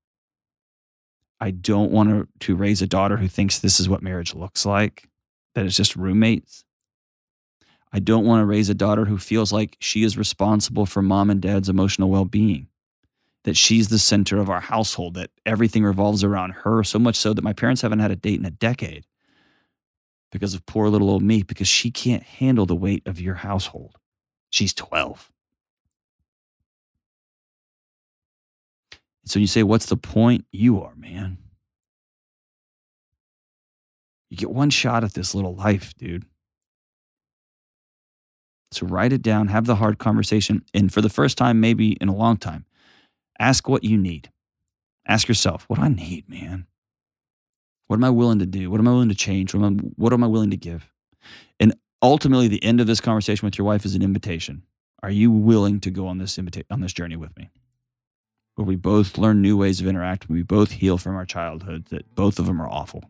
[1.40, 5.08] I don't want to, raise a daughter who thinks this is what marriage looks like,
[5.54, 6.64] that it's just roommates.
[7.92, 11.30] I don't want to raise a daughter who feels like she is responsible for mom
[11.30, 12.68] and dad's emotional well being,
[13.44, 17.32] that she's the center of our household, that everything revolves around her, so much so
[17.34, 19.04] that my parents haven't had a date in a decade
[20.32, 23.96] because of poor little old me, because she can't handle the weight of your household.
[24.50, 25.30] She's 12.
[29.24, 30.46] So you say, What's the point?
[30.50, 31.38] You are, man.
[34.30, 36.24] You get one shot at this little life, dude.
[38.72, 40.64] So write it down, have the hard conversation.
[40.72, 42.64] And for the first time, maybe in a long time,
[43.38, 44.30] ask what you need.
[45.06, 46.66] Ask yourself, What I need, man?
[47.92, 48.70] What am I willing to do?
[48.70, 49.52] What am I willing to change?
[49.52, 50.90] What am I, what am I willing to give?
[51.60, 54.62] And ultimately, the end of this conversation with your wife is an invitation.
[55.02, 57.50] Are you willing to go on this invita- on this journey with me?
[58.54, 61.84] Where we both learn new ways of interacting, we both heal from our childhood.
[61.90, 63.04] That both of them are awful.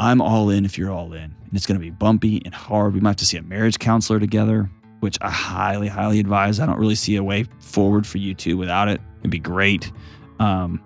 [0.00, 2.92] I'm all in if you're all in, and it's going to be bumpy and hard.
[2.92, 6.58] We might have to see a marriage counselor together, which I highly, highly advise.
[6.58, 9.00] I don't really see a way forward for you two without it.
[9.20, 9.92] It'd be great.
[10.40, 10.82] Um,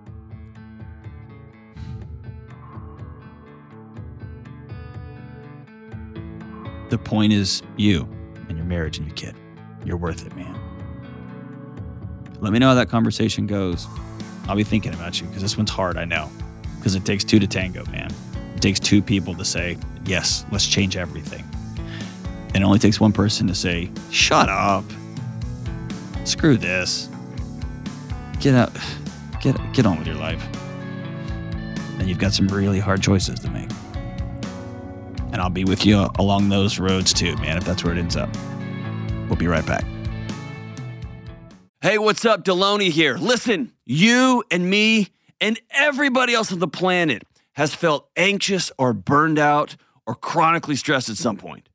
[6.91, 8.09] The point is you
[8.49, 9.37] and your marriage and your kid.
[9.85, 10.59] You're worth it, man.
[12.41, 13.87] Let me know how that conversation goes.
[14.49, 16.29] I'll be thinking about you because this one's hard, I know.
[16.77, 18.13] Because it takes two to tango, man.
[18.57, 21.45] It takes two people to say, yes, let's change everything.
[22.55, 24.85] And it only takes one person to say, shut up.
[26.25, 27.09] Screw this.
[28.41, 28.73] Get out.
[29.41, 30.47] Get, get on with your life.
[31.99, 33.71] And you've got some really hard choices to make
[35.41, 38.15] and I'll be with you along those roads too, man, if that's where it ends
[38.15, 38.29] up.
[39.27, 39.87] We'll be right back.
[41.81, 42.45] Hey, what's up?
[42.45, 43.17] Delony here.
[43.17, 45.09] Listen, you and me
[45.41, 47.23] and everybody else on the planet
[47.55, 49.77] has felt anxious or burned out
[50.07, 51.71] or chronically stressed at some point.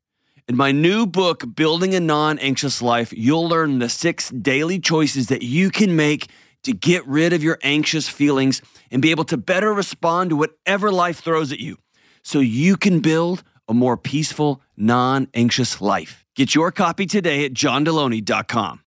[0.46, 5.26] In my new book, Building a Non Anxious Life, you'll learn the six daily choices
[5.26, 6.30] that you can make
[6.62, 8.62] to get rid of your anxious feelings
[8.92, 11.78] and be able to better respond to whatever life throws at you
[12.22, 16.24] so you can build a more peaceful, non anxious life.
[16.34, 18.80] Get your copy today at johndelony.com.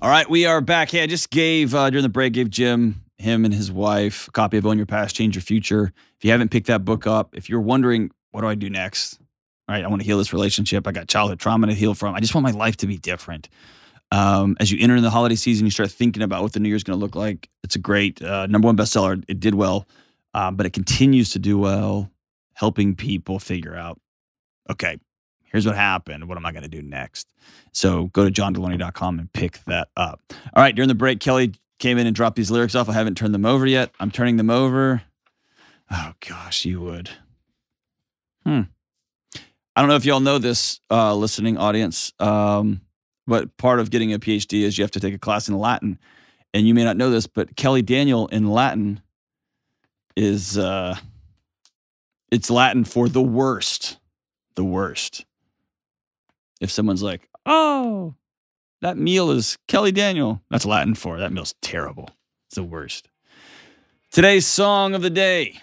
[0.00, 0.90] All right, we are back.
[0.90, 4.30] Hey, I just gave, uh, during the break, gave Jim, him and his wife, a
[4.32, 5.92] copy of Own Your Past, Change Your Future.
[6.18, 9.20] If you haven't picked that book up, if you're wondering, what do I do next?
[9.68, 10.88] All right, I want to heal this relationship.
[10.88, 12.16] I got childhood trauma to heal from.
[12.16, 13.48] I just want my life to be different.
[14.10, 16.68] Um, as you enter in the holiday season, you start thinking about what the new
[16.68, 17.48] year is going to look like.
[17.62, 19.22] It's a great uh, number one bestseller.
[19.28, 19.86] It did well
[20.34, 22.10] um, but it continues to do well,
[22.62, 24.00] helping people figure out,
[24.70, 24.96] okay,
[25.42, 26.28] here's what happened.
[26.28, 27.26] What am I going to do next?
[27.72, 30.20] So go to johndelony.com and pick that up.
[30.30, 32.88] All right, during the break, Kelly came in and dropped these lyrics off.
[32.88, 33.90] I haven't turned them over yet.
[33.98, 35.02] I'm turning them over.
[35.90, 37.10] Oh gosh, you would.
[38.46, 38.60] Hmm.
[39.74, 42.80] I don't know if y'all know this, uh, listening audience, um,
[43.26, 45.98] but part of getting a PhD is you have to take a class in Latin.
[46.54, 49.00] And you may not know this, but Kelly Daniel in Latin
[50.14, 50.94] is uh
[52.32, 53.98] it's Latin for the worst.
[54.56, 55.24] The worst.
[56.60, 58.14] If someone's like, "Oh,
[58.80, 62.10] that meal is Kelly Daniel," that's Latin for that meal's terrible.
[62.48, 63.08] It's the worst.
[64.10, 65.60] Today's song of the day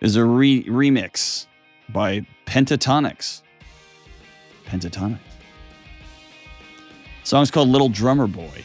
[0.00, 1.46] is a re- remix
[1.88, 2.26] by.
[2.46, 3.42] Pentatonix.
[4.70, 5.18] The
[7.24, 8.64] song's called Little Drummer Boy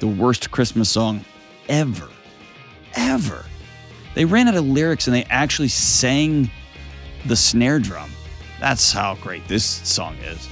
[0.00, 1.24] the worst Christmas song
[1.68, 2.08] ever.
[2.96, 3.44] Ever.
[4.14, 6.50] They ran out of lyrics and they actually sang
[7.26, 8.10] the snare drum.
[8.60, 10.48] That's how great this song is.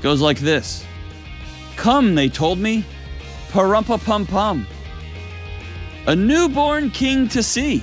[0.00, 0.84] Goes like this
[1.76, 2.84] Come, they told me,
[3.48, 4.66] parumpa pum pum.
[6.06, 7.82] A newborn king to see.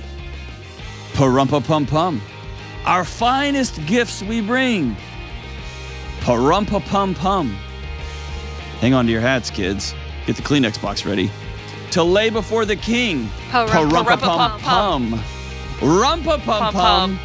[1.12, 2.22] Parumpa pum pum.
[2.84, 4.96] Our finest gifts we bring.
[6.20, 7.56] Parumpa pum pum
[8.80, 9.94] Hang on to your hats, kids.
[10.26, 11.30] Get the Kleenex box ready.
[11.92, 13.28] To lay before the king.
[13.50, 15.12] Pa-rum-pa-pum.
[15.12, 15.20] Parumpa-pum-pum.
[15.80, 17.18] Rumpa-pum-pum.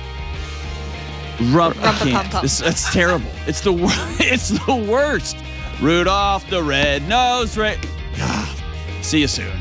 [1.56, 1.78] Rump.
[1.78, 2.04] I can't.
[2.04, 2.42] Rumpa-pum-pum.
[2.42, 3.30] This, it's terrible.
[3.46, 3.72] It's the
[4.20, 5.38] It's the worst.
[5.82, 7.76] Rudolph the red-nosed ra-
[9.02, 9.58] See you soon.